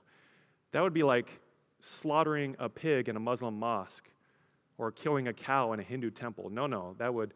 That 0.70 0.84
would 0.84 0.94
be 0.94 1.02
like 1.02 1.40
slaughtering 1.80 2.54
a 2.60 2.68
pig 2.68 3.08
in 3.08 3.16
a 3.16 3.20
Muslim 3.20 3.58
mosque 3.58 4.08
or 4.78 4.92
killing 4.92 5.26
a 5.26 5.32
cow 5.32 5.72
in 5.72 5.80
a 5.80 5.82
Hindu 5.82 6.12
temple. 6.12 6.48
No, 6.48 6.68
no, 6.68 6.94
that 6.98 7.12
would 7.12 7.34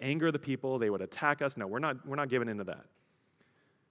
anger 0.00 0.32
the 0.32 0.40
people. 0.40 0.80
They 0.80 0.90
would 0.90 1.00
attack 1.00 1.42
us. 1.42 1.56
No, 1.56 1.68
we're 1.68 1.78
not, 1.78 2.04
we're 2.04 2.16
not 2.16 2.28
giving 2.28 2.48
into 2.48 2.64
that. 2.64 2.86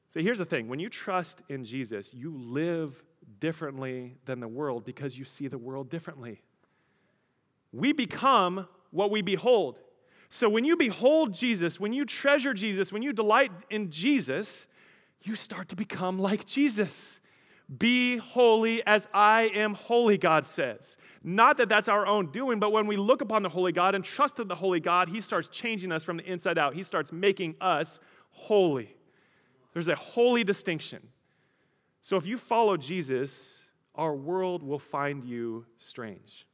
So 0.10 0.20
here's 0.20 0.40
the 0.40 0.46
thing 0.46 0.68
when 0.68 0.82
you 0.82 0.90
trust 0.90 1.42
in 1.48 1.64
Jesus, 1.64 2.14
you 2.14 2.38
live 2.38 3.02
differently 3.40 4.18
than 4.26 4.40
the 4.40 4.48
world 4.48 4.86
because 4.86 5.18
you 5.18 5.26
see 5.26 5.48
the 5.48 5.58
world 5.58 5.90
differently. 5.90 6.42
We 7.72 7.94
become 7.94 8.68
what 8.92 9.12
we 9.12 9.22
behold. 9.22 9.80
So 10.30 10.50
when 10.50 10.66
you 10.66 10.76
behold 10.76 11.34
Jesus, 11.34 11.80
when 11.80 11.94
you 11.94 12.06
treasure 12.06 12.54
Jesus, 12.54 12.92
when 12.92 13.02
you 13.02 13.14
delight 13.14 13.52
in 13.70 13.90
Jesus, 13.92 14.68
you 15.22 15.36
start 15.36 15.70
to 15.70 15.76
become 15.76 16.20
like 16.20 16.46
Jesus. 16.46 17.20
Be 17.76 18.18
holy 18.18 18.86
as 18.86 19.10
I 19.14 19.52
am 19.54 19.74
holy, 19.74 20.18
God 20.18 20.46
says. 20.46 20.98
Not 21.22 21.58
that 21.58 21.68
that's 21.68 21.90
our 21.90 22.06
own 22.06 22.32
doing, 22.32 22.60
but 22.60 22.72
when 22.72 22.88
we 22.88 22.96
look 22.96 23.22
upon 23.22 23.44
the 23.44 23.50
holy 23.50 23.74
God 23.74 23.94
and 23.94 24.04
trust 24.04 24.40
in 24.40 24.48
the 24.48 24.56
holy 24.56 24.80
God, 24.80 25.10
He 25.10 25.20
starts 25.20 25.50
changing 25.50 25.92
us 25.92 26.04
from 26.04 26.18
the 26.18 26.24
inside 26.24 26.58
out. 26.58 26.76
He 26.76 26.84
starts 26.84 27.12
making 27.12 27.56
us 27.60 28.00
holy. 28.32 28.96
There's 29.74 29.90
a 29.90 29.96
holy 29.96 30.46
distinction. 30.46 31.10
So 32.08 32.16
if 32.16 32.26
you 32.26 32.38
follow 32.38 32.78
Jesus, 32.78 33.70
our 33.94 34.16
world 34.16 34.64
will 34.64 34.80
find 34.80 35.26
you 35.26 35.66
strange. 35.76 36.48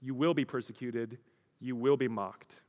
You 0.00 0.16
will 0.16 0.34
be 0.34 0.44
persecuted, 0.44 1.18
you 1.60 1.76
will 1.76 1.96
be 1.96 2.08
mocked. 2.08 2.60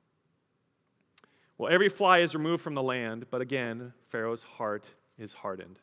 Well, 1.57 1.73
every 1.73 1.89
fly 1.89 2.19
is 2.19 2.35
removed 2.35 2.61
from 2.61 2.75
the 2.75 2.83
land, 2.83 3.25
but 3.31 3.41
again, 3.41 3.91
Pharaoh's 4.09 4.43
heart 4.43 4.93
is 5.17 5.33
hardened. 5.33 5.79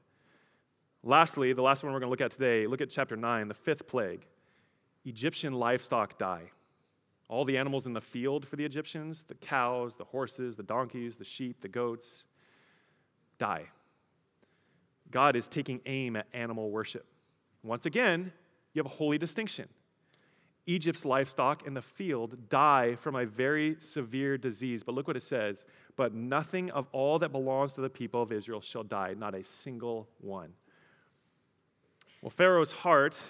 Lastly, 1.02 1.54
the 1.54 1.62
last 1.62 1.82
one 1.82 1.92
we're 1.92 1.98
going 1.98 2.06
to 2.06 2.12
look 2.12 2.20
at 2.20 2.30
today, 2.30 2.68
look 2.68 2.80
at 2.80 2.88
chapter 2.88 3.16
9, 3.16 3.48
the 3.48 3.54
fifth 3.54 3.88
plague. 3.88 4.24
Egyptian 5.04 5.54
livestock 5.54 6.18
die. 6.18 6.52
All 7.28 7.44
the 7.44 7.58
animals 7.58 7.88
in 7.88 7.94
the 7.94 8.00
field 8.00 8.46
for 8.46 8.54
the 8.54 8.64
Egyptians, 8.64 9.24
the 9.24 9.34
cows, 9.34 9.96
the 9.96 10.04
horses, 10.04 10.54
the 10.54 10.62
donkeys, 10.62 11.16
the 11.16 11.24
sheep, 11.24 11.62
the 11.62 11.68
goats, 11.68 12.26
die. 13.40 13.70
God 15.12 15.36
is 15.36 15.46
taking 15.46 15.80
aim 15.86 16.16
at 16.16 16.26
animal 16.32 16.70
worship. 16.70 17.06
Once 17.62 17.86
again, 17.86 18.32
you 18.74 18.80
have 18.80 18.86
a 18.90 18.96
holy 18.96 19.18
distinction. 19.18 19.68
Egypt's 20.66 21.04
livestock 21.04 21.66
in 21.66 21.74
the 21.74 21.82
field 21.82 22.48
die 22.48 22.94
from 22.94 23.16
a 23.16 23.26
very 23.26 23.76
severe 23.78 24.38
disease. 24.38 24.82
But 24.82 24.94
look 24.94 25.06
what 25.06 25.16
it 25.16 25.22
says. 25.22 25.64
But 25.96 26.14
nothing 26.14 26.70
of 26.70 26.86
all 26.92 27.18
that 27.18 27.32
belongs 27.32 27.72
to 27.74 27.80
the 27.80 27.90
people 27.90 28.22
of 28.22 28.32
Israel 28.32 28.60
shall 28.60 28.84
die, 28.84 29.14
not 29.16 29.34
a 29.34 29.42
single 29.42 30.08
one. 30.20 30.52
Well, 32.20 32.30
Pharaoh's 32.30 32.72
heart 32.72 33.20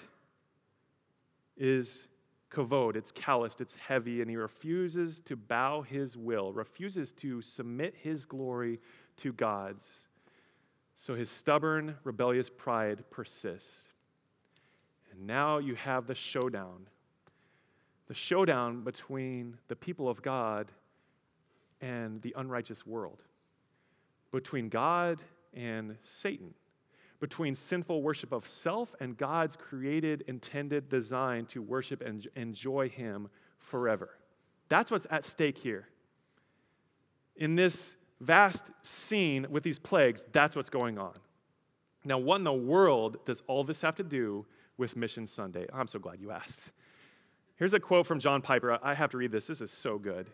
is 1.57 2.07
kavod, 2.51 2.95
it's 2.95 3.11
calloused, 3.11 3.61
it's 3.61 3.75
heavy, 3.75 4.21
and 4.21 4.29
he 4.29 4.35
refuses 4.35 5.19
to 5.21 5.35
bow 5.35 5.81
his 5.81 6.15
will, 6.15 6.53
refuses 6.53 7.11
to 7.13 7.41
submit 7.41 7.95
his 7.97 8.25
glory 8.25 8.79
to 9.17 9.33
God's. 9.33 10.07
So 10.95 11.15
his 11.15 11.29
stubborn, 11.29 11.97
rebellious 12.03 12.49
pride 12.49 13.03
persists. 13.09 13.89
And 15.11 15.27
now 15.27 15.57
you 15.57 15.75
have 15.75 16.07
the 16.07 16.15
showdown 16.15 16.87
the 18.09 18.13
showdown 18.13 18.83
between 18.83 19.57
the 19.69 19.77
people 19.77 20.09
of 20.09 20.21
God 20.21 20.73
and 21.79 22.21
the 22.21 22.33
unrighteous 22.37 22.85
world, 22.85 23.23
between 24.29 24.67
God 24.67 25.23
and 25.53 25.95
Satan 26.01 26.53
between 27.23 27.55
sinful 27.55 28.01
worship 28.01 28.33
of 28.33 28.45
self 28.45 28.93
and 28.99 29.15
God's 29.15 29.55
created, 29.55 30.25
intended 30.27 30.89
design 30.89 31.45
to 31.45 31.61
worship 31.61 32.01
and 32.01 32.27
enjoy 32.35 32.89
Him 32.89 33.29
forever. 33.59 34.17
That's 34.67 34.91
what's 34.91 35.07
at 35.09 35.23
stake 35.23 35.57
here. 35.57 35.87
In 37.37 37.55
this 37.55 37.95
vast 38.23 38.71
scene 38.81 39.47
with 39.49 39.63
these 39.63 39.79
plagues, 39.79 40.25
that's 40.31 40.55
what's 40.55 40.69
going 40.69 40.97
on. 40.97 41.13
Now, 42.05 42.17
what 42.17 42.37
in 42.37 42.43
the 42.43 42.53
world 42.53 43.17
does 43.25 43.43
all 43.47 43.63
this 43.63 43.81
have 43.81 43.95
to 43.95 44.03
do 44.03 44.45
with 44.77 44.95
Mission 44.95 45.27
Sunday? 45.27 45.67
I'm 45.73 45.87
so 45.87 45.99
glad 45.99 46.19
you 46.19 46.31
asked. 46.31 46.73
Here's 47.55 47.73
a 47.73 47.79
quote 47.79 48.05
from 48.05 48.19
John 48.19 48.41
Piper. 48.41 48.77
I 48.83 48.93
have 48.93 49.11
to 49.11 49.17
read 49.17 49.31
this. 49.31 49.47
This 49.47 49.61
is 49.61 49.71
so 49.71 49.97
good. 49.97 50.29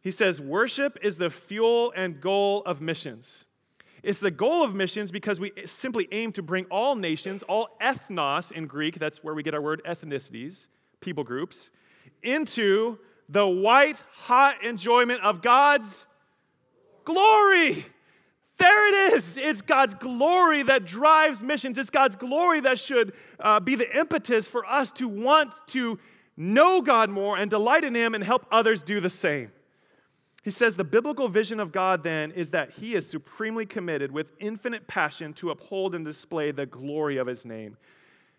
He 0.00 0.10
says, 0.10 0.40
Worship 0.40 0.98
is 1.02 1.18
the 1.18 1.30
fuel 1.30 1.92
and 1.94 2.20
goal 2.20 2.62
of 2.64 2.80
missions. 2.80 3.44
It's 4.02 4.20
the 4.20 4.30
goal 4.30 4.62
of 4.62 4.74
missions 4.74 5.10
because 5.10 5.40
we 5.40 5.52
simply 5.64 6.06
aim 6.12 6.32
to 6.32 6.42
bring 6.42 6.64
all 6.66 6.94
nations, 6.94 7.42
all 7.42 7.76
ethnos 7.80 8.52
in 8.52 8.66
Greek, 8.66 8.98
that's 8.98 9.24
where 9.24 9.34
we 9.34 9.42
get 9.42 9.54
our 9.54 9.60
word 9.60 9.82
ethnicities, 9.84 10.68
people 11.00 11.24
groups, 11.24 11.72
into 12.22 12.98
the 13.28 13.46
white 13.46 14.02
hot 14.12 14.62
enjoyment 14.62 15.22
of 15.22 15.42
God's 15.42 16.06
glory. 17.06 17.86
There 18.58 18.88
it 18.88 19.14
is. 19.14 19.38
It's 19.38 19.62
God's 19.62 19.94
glory 19.94 20.62
that 20.64 20.84
drives 20.84 21.42
missions. 21.42 21.78
It's 21.78 21.90
God's 21.90 22.16
glory 22.16 22.60
that 22.60 22.78
should 22.78 23.14
uh, 23.40 23.60
be 23.60 23.74
the 23.74 23.98
impetus 23.98 24.46
for 24.46 24.66
us 24.66 24.92
to 24.92 25.08
want 25.08 25.54
to 25.68 25.98
know 26.36 26.82
God 26.82 27.08
more 27.08 27.38
and 27.38 27.48
delight 27.48 27.84
in 27.84 27.94
Him 27.94 28.14
and 28.14 28.22
help 28.22 28.46
others 28.50 28.82
do 28.82 29.00
the 29.00 29.10
same. 29.10 29.52
He 30.46 30.52
says 30.52 30.76
the 30.76 30.84
biblical 30.84 31.26
vision 31.28 31.58
of 31.58 31.72
God 31.72 32.04
then 32.04 32.30
is 32.30 32.52
that 32.52 32.70
he 32.70 32.94
is 32.94 33.04
supremely 33.10 33.66
committed 33.66 34.12
with 34.12 34.30
infinite 34.38 34.86
passion 34.86 35.32
to 35.34 35.50
uphold 35.50 35.92
and 35.92 36.04
display 36.04 36.52
the 36.52 36.66
glory 36.66 37.16
of 37.16 37.26
his 37.26 37.44
name. 37.44 37.76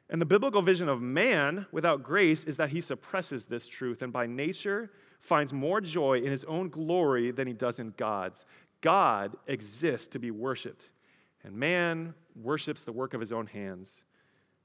And 0.09 0.21
the 0.21 0.25
biblical 0.25 0.61
vision 0.61 0.87
of 0.87 1.01
man 1.01 1.65
without 1.69 2.03
grace 2.03 2.45
is 2.45 2.55
that 2.55 2.69
he 2.69 2.79
suppresses 2.79 3.47
this 3.47 3.67
truth 3.67 4.01
and 4.01 4.13
by 4.13 4.25
nature 4.25 4.89
finds 5.19 5.53
more 5.53 5.81
joy 5.81 6.19
in 6.19 6.31
his 6.31 6.43
own 6.45 6.69
glory 6.69 7.31
than 7.31 7.47
he 7.47 7.53
does 7.53 7.79
in 7.79 7.93
God's. 7.97 8.45
God 8.81 9.35
exists 9.47 10.07
to 10.09 10.19
be 10.19 10.31
worshiped, 10.31 10.89
and 11.43 11.55
man 11.55 12.13
worships 12.35 12.83
the 12.83 12.91
work 12.91 13.13
of 13.13 13.19
his 13.19 13.31
own 13.31 13.47
hands. 13.47 14.03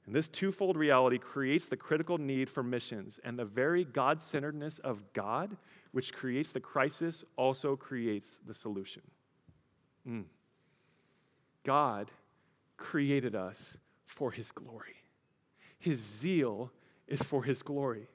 And 0.05 0.13
this 0.13 0.27
twofold 0.27 0.75
reality 0.77 1.17
creates 1.17 1.67
the 1.67 1.77
critical 1.77 2.17
need 2.17 2.49
for 2.49 2.61
missions, 2.61 3.19
and 3.23 3.39
the 3.39 3.45
very 3.45 3.85
God 3.85 4.21
centeredness 4.21 4.79
of 4.79 5.13
God, 5.13 5.57
which 5.91 6.13
creates 6.13 6.51
the 6.51 6.59
crisis, 6.59 7.23
also 7.37 7.75
creates 7.75 8.39
the 8.45 8.53
solution. 8.53 9.01
Mm. 10.07 10.25
God 11.63 12.11
created 12.77 13.35
us 13.35 13.77
for 14.05 14.31
His 14.31 14.51
glory. 14.51 14.95
His 15.79 15.99
zeal 15.99 16.71
is 17.07 17.23
for 17.23 17.43
His 17.43 17.63
glory 17.63 18.07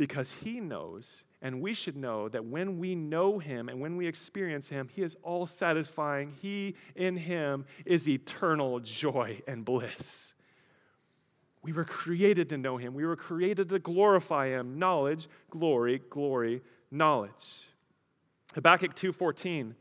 because 0.00 0.32
He 0.32 0.60
knows, 0.60 1.24
and 1.42 1.60
we 1.60 1.74
should 1.74 1.94
know, 1.94 2.26
that 2.30 2.46
when 2.46 2.78
we 2.78 2.94
know 2.94 3.38
Him 3.38 3.68
and 3.68 3.82
when 3.82 3.98
we 3.98 4.06
experience 4.06 4.66
Him, 4.66 4.88
He 4.88 5.02
is 5.02 5.14
all 5.22 5.46
satisfying. 5.46 6.32
He 6.40 6.74
in 6.96 7.18
Him 7.18 7.66
is 7.84 8.08
eternal 8.08 8.80
joy 8.80 9.42
and 9.46 9.62
bliss. 9.62 10.32
We 11.62 11.74
were 11.74 11.84
created 11.84 12.48
to 12.48 12.56
know 12.56 12.78
him. 12.78 12.94
We 12.94 13.04
were 13.04 13.16
created 13.16 13.68
to 13.68 13.78
glorify 13.78 14.48
him. 14.48 14.78
Knowledge, 14.78 15.28
glory, 15.50 16.00
glory, 16.08 16.62
knowledge. 16.90 17.68
Habakkuk 18.54 18.94
2:14 18.94 19.74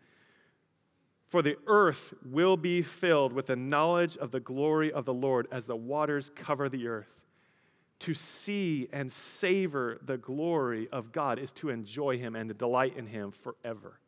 For 1.26 1.42
the 1.42 1.56
earth 1.68 2.14
will 2.26 2.58
be 2.58 2.82
filled 2.82 3.32
with 3.32 3.48
the 3.48 3.56
knowledge 3.56 4.18
of 4.18 4.32
the 4.32 4.42
glory 4.42 4.92
of 4.92 5.06
the 5.06 5.14
Lord 5.14 5.48
as 5.50 5.68
the 5.68 5.78
waters 5.78 6.30
cover 6.30 6.68
the 6.68 6.90
earth. 6.90 7.22
To 8.00 8.14
see 8.14 8.88
and 8.94 9.12
savor 9.12 10.00
the 10.06 10.18
glory 10.18 10.88
of 10.92 11.12
God 11.12 11.38
is 11.38 11.52
to 11.54 11.70
enjoy 11.70 12.18
him 12.18 12.36
and 12.36 12.50
to 12.50 12.54
delight 12.54 12.96
in 12.96 13.08
him 13.08 13.32
forever. 13.32 14.00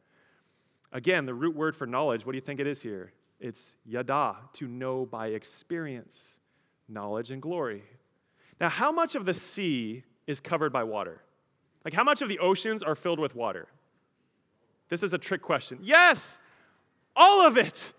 Again, 0.93 1.25
the 1.25 1.33
root 1.33 1.55
word 1.55 1.75
for 1.75 1.85
knowledge, 1.85 2.25
what 2.25 2.31
do 2.31 2.37
you 2.37 2.41
think 2.41 2.59
it 2.59 2.67
is 2.67 2.81
here? 2.81 3.13
It's 3.39 3.75
yada, 3.85 4.35
to 4.53 4.67
know 4.67 5.05
by 5.05 5.27
experience 5.27 6.39
knowledge, 6.91 7.31
and 7.31 7.41
glory. 7.41 7.83
Now, 8.59 8.69
how 8.69 8.91
much 8.91 9.15
of 9.15 9.25
the 9.25 9.33
sea 9.33 10.03
is 10.27 10.39
covered 10.39 10.71
by 10.71 10.83
water? 10.83 11.21
Like, 11.83 11.93
how 11.93 12.03
much 12.03 12.21
of 12.21 12.29
the 12.29 12.39
oceans 12.39 12.83
are 12.83 12.95
filled 12.95 13.19
with 13.19 13.35
water? 13.35 13.67
This 14.89 15.03
is 15.03 15.13
a 15.13 15.17
trick 15.17 15.41
question. 15.41 15.79
Yes, 15.81 16.39
all 17.15 17.45
of 17.45 17.57
it. 17.57 17.93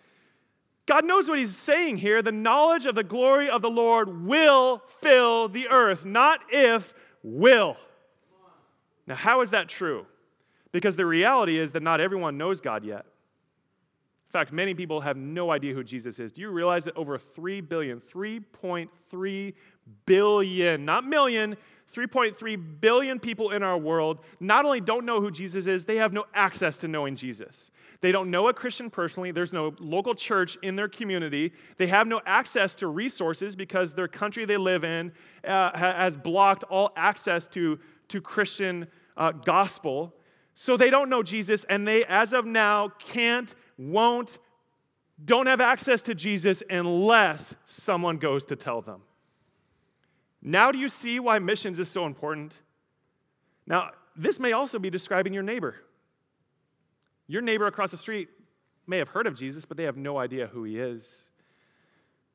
God 0.92 1.06
knows 1.06 1.26
what 1.26 1.38
he's 1.38 1.56
saying 1.56 1.96
here. 1.96 2.20
The 2.20 2.32
knowledge 2.32 2.84
of 2.84 2.94
the 2.94 3.02
glory 3.02 3.48
of 3.48 3.62
the 3.62 3.70
Lord 3.70 4.26
will 4.26 4.82
fill 5.00 5.48
the 5.48 5.68
earth, 5.68 6.04
not 6.04 6.40
if, 6.50 6.92
will. 7.22 7.78
Now, 9.06 9.14
how 9.14 9.40
is 9.40 9.48
that 9.50 9.70
true? 9.70 10.04
Because 10.70 10.96
the 10.96 11.06
reality 11.06 11.58
is 11.58 11.72
that 11.72 11.82
not 11.82 12.02
everyone 12.02 12.36
knows 12.36 12.60
God 12.60 12.84
yet. 12.84 13.06
In 14.32 14.38
fact, 14.40 14.50
many 14.50 14.72
people 14.72 15.02
have 15.02 15.18
no 15.18 15.50
idea 15.50 15.74
who 15.74 15.84
Jesus 15.84 16.18
is. 16.18 16.32
Do 16.32 16.40
you 16.40 16.48
realize 16.48 16.86
that 16.86 16.96
over 16.96 17.18
3 17.18 17.60
billion, 17.60 18.00
3.3 18.00 19.52
billion, 20.06 20.84
not 20.86 21.04
million, 21.04 21.54
3.3 21.94 22.80
billion 22.80 23.20
people 23.20 23.50
in 23.50 23.62
our 23.62 23.76
world 23.76 24.20
not 24.40 24.64
only 24.64 24.80
don't 24.80 25.04
know 25.04 25.20
who 25.20 25.30
Jesus 25.30 25.66
is, 25.66 25.84
they 25.84 25.96
have 25.96 26.14
no 26.14 26.24
access 26.32 26.78
to 26.78 26.88
knowing 26.88 27.14
Jesus. 27.14 27.70
They 28.00 28.10
don't 28.10 28.30
know 28.30 28.48
a 28.48 28.54
Christian 28.54 28.88
personally. 28.88 29.32
There's 29.32 29.52
no 29.52 29.74
local 29.78 30.14
church 30.14 30.56
in 30.62 30.76
their 30.76 30.88
community. 30.88 31.52
They 31.76 31.88
have 31.88 32.06
no 32.06 32.22
access 32.24 32.74
to 32.76 32.86
resources 32.86 33.54
because 33.54 33.92
their 33.92 34.08
country 34.08 34.46
they 34.46 34.56
live 34.56 34.82
in 34.82 35.12
uh, 35.46 35.76
has 35.76 36.16
blocked 36.16 36.64
all 36.70 36.90
access 36.96 37.46
to, 37.48 37.78
to 38.08 38.22
Christian 38.22 38.86
uh, 39.14 39.32
gospel. 39.32 40.14
So 40.54 40.76
they 40.76 40.90
don't 40.90 41.08
know 41.08 41.22
Jesus, 41.22 41.64
and 41.64 41.86
they, 41.86 42.04
as 42.04 42.32
of 42.32 42.44
now, 42.44 42.88
can't 42.98 43.54
won't, 43.78 44.38
don't 45.24 45.46
have 45.46 45.60
access 45.60 46.02
to 46.02 46.14
Jesus 46.14 46.62
unless 46.68 47.54
someone 47.64 48.18
goes 48.18 48.44
to 48.46 48.56
tell 48.56 48.82
them. 48.82 49.02
Now, 50.42 50.72
do 50.72 50.78
you 50.78 50.88
see 50.88 51.20
why 51.20 51.38
missions 51.38 51.78
is 51.78 51.88
so 51.88 52.04
important? 52.04 52.54
Now, 53.66 53.90
this 54.16 54.40
may 54.40 54.52
also 54.52 54.78
be 54.78 54.90
describing 54.90 55.32
your 55.32 55.42
neighbor. 55.42 55.76
Your 57.28 57.42
neighbor 57.42 57.66
across 57.66 57.92
the 57.92 57.96
street 57.96 58.28
may 58.86 58.98
have 58.98 59.08
heard 59.08 59.26
of 59.26 59.34
Jesus, 59.34 59.64
but 59.64 59.76
they 59.76 59.84
have 59.84 59.96
no 59.96 60.18
idea 60.18 60.48
who 60.48 60.64
he 60.64 60.78
is. 60.78 61.28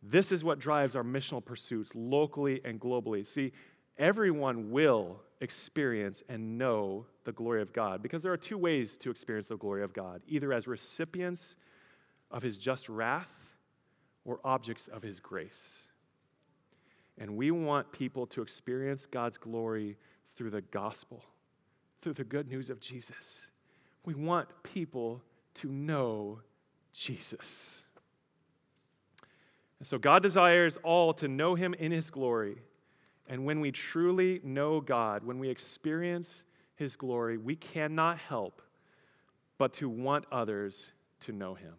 This 0.02 0.32
is 0.32 0.44
what 0.44 0.60
drives 0.60 0.96
our 0.96 1.04
missional 1.04 1.44
pursuits 1.44 1.94
locally 1.94 2.62
and 2.64 2.80
globally. 2.80 3.26
See, 3.26 3.52
everyone 3.98 4.72
will 4.72 5.22
experience 5.42 6.24
and 6.30 6.58
know 6.58 7.06
the 7.24 7.32
glory 7.32 7.62
of 7.62 7.74
God 7.74 8.02
because 8.02 8.24
there 8.24 8.32
are 8.32 8.38
two 8.38 8.58
ways 8.58 8.98
to 8.98 9.12
experience 9.12 9.48
the 9.48 9.58
glory 9.58 9.84
of 9.84 9.94
God 9.94 10.22
either 10.28 10.52
as 10.52 10.68
recipients 10.68 11.56
of 12.32 12.42
his 12.42 12.58
just 12.58 12.90
wrath 12.90 13.50
or 14.26 14.40
objects 14.44 14.88
of 14.88 15.04
his 15.04 15.20
grace. 15.20 15.84
And 17.18 17.36
we 17.36 17.52
want 17.52 17.92
people 17.92 18.28
to 18.28 18.42
experience 18.42 19.06
God's 19.06 19.38
glory 19.38 19.98
through 20.36 20.52
the 20.52 20.62
gospel, 20.62 21.24
through 22.02 22.14
the 22.14 22.24
good 22.24 22.48
news 22.48 22.70
of 22.70 22.80
Jesus. 22.80 23.50
We 24.06 24.14
want 24.14 24.48
people 24.64 25.22
to 25.56 25.72
know 25.72 26.42
Jesus. 26.94 27.84
And 29.80 29.88
so 29.88 29.98
God 29.98 30.22
desires 30.22 30.78
all 30.84 31.14
to 31.16 31.28
know 31.28 31.56
him 31.56 31.74
in 31.74 31.92
his 31.92 32.10
glory. 32.10 32.58
And 33.28 33.46
when 33.46 33.60
we 33.60 33.72
truly 33.72 34.40
know 34.44 34.80
God, 34.80 35.24
when 35.24 35.40
we 35.40 35.50
experience 35.50 36.46
His 36.76 36.96
glory, 36.96 37.38
we 37.38 37.56
cannot 37.56 38.18
help 38.18 38.62
but 39.58 39.74
to 39.74 39.90
want 39.90 40.26
others 40.32 40.92
to 41.22 41.32
know 41.32 41.56
Him. 41.56 41.74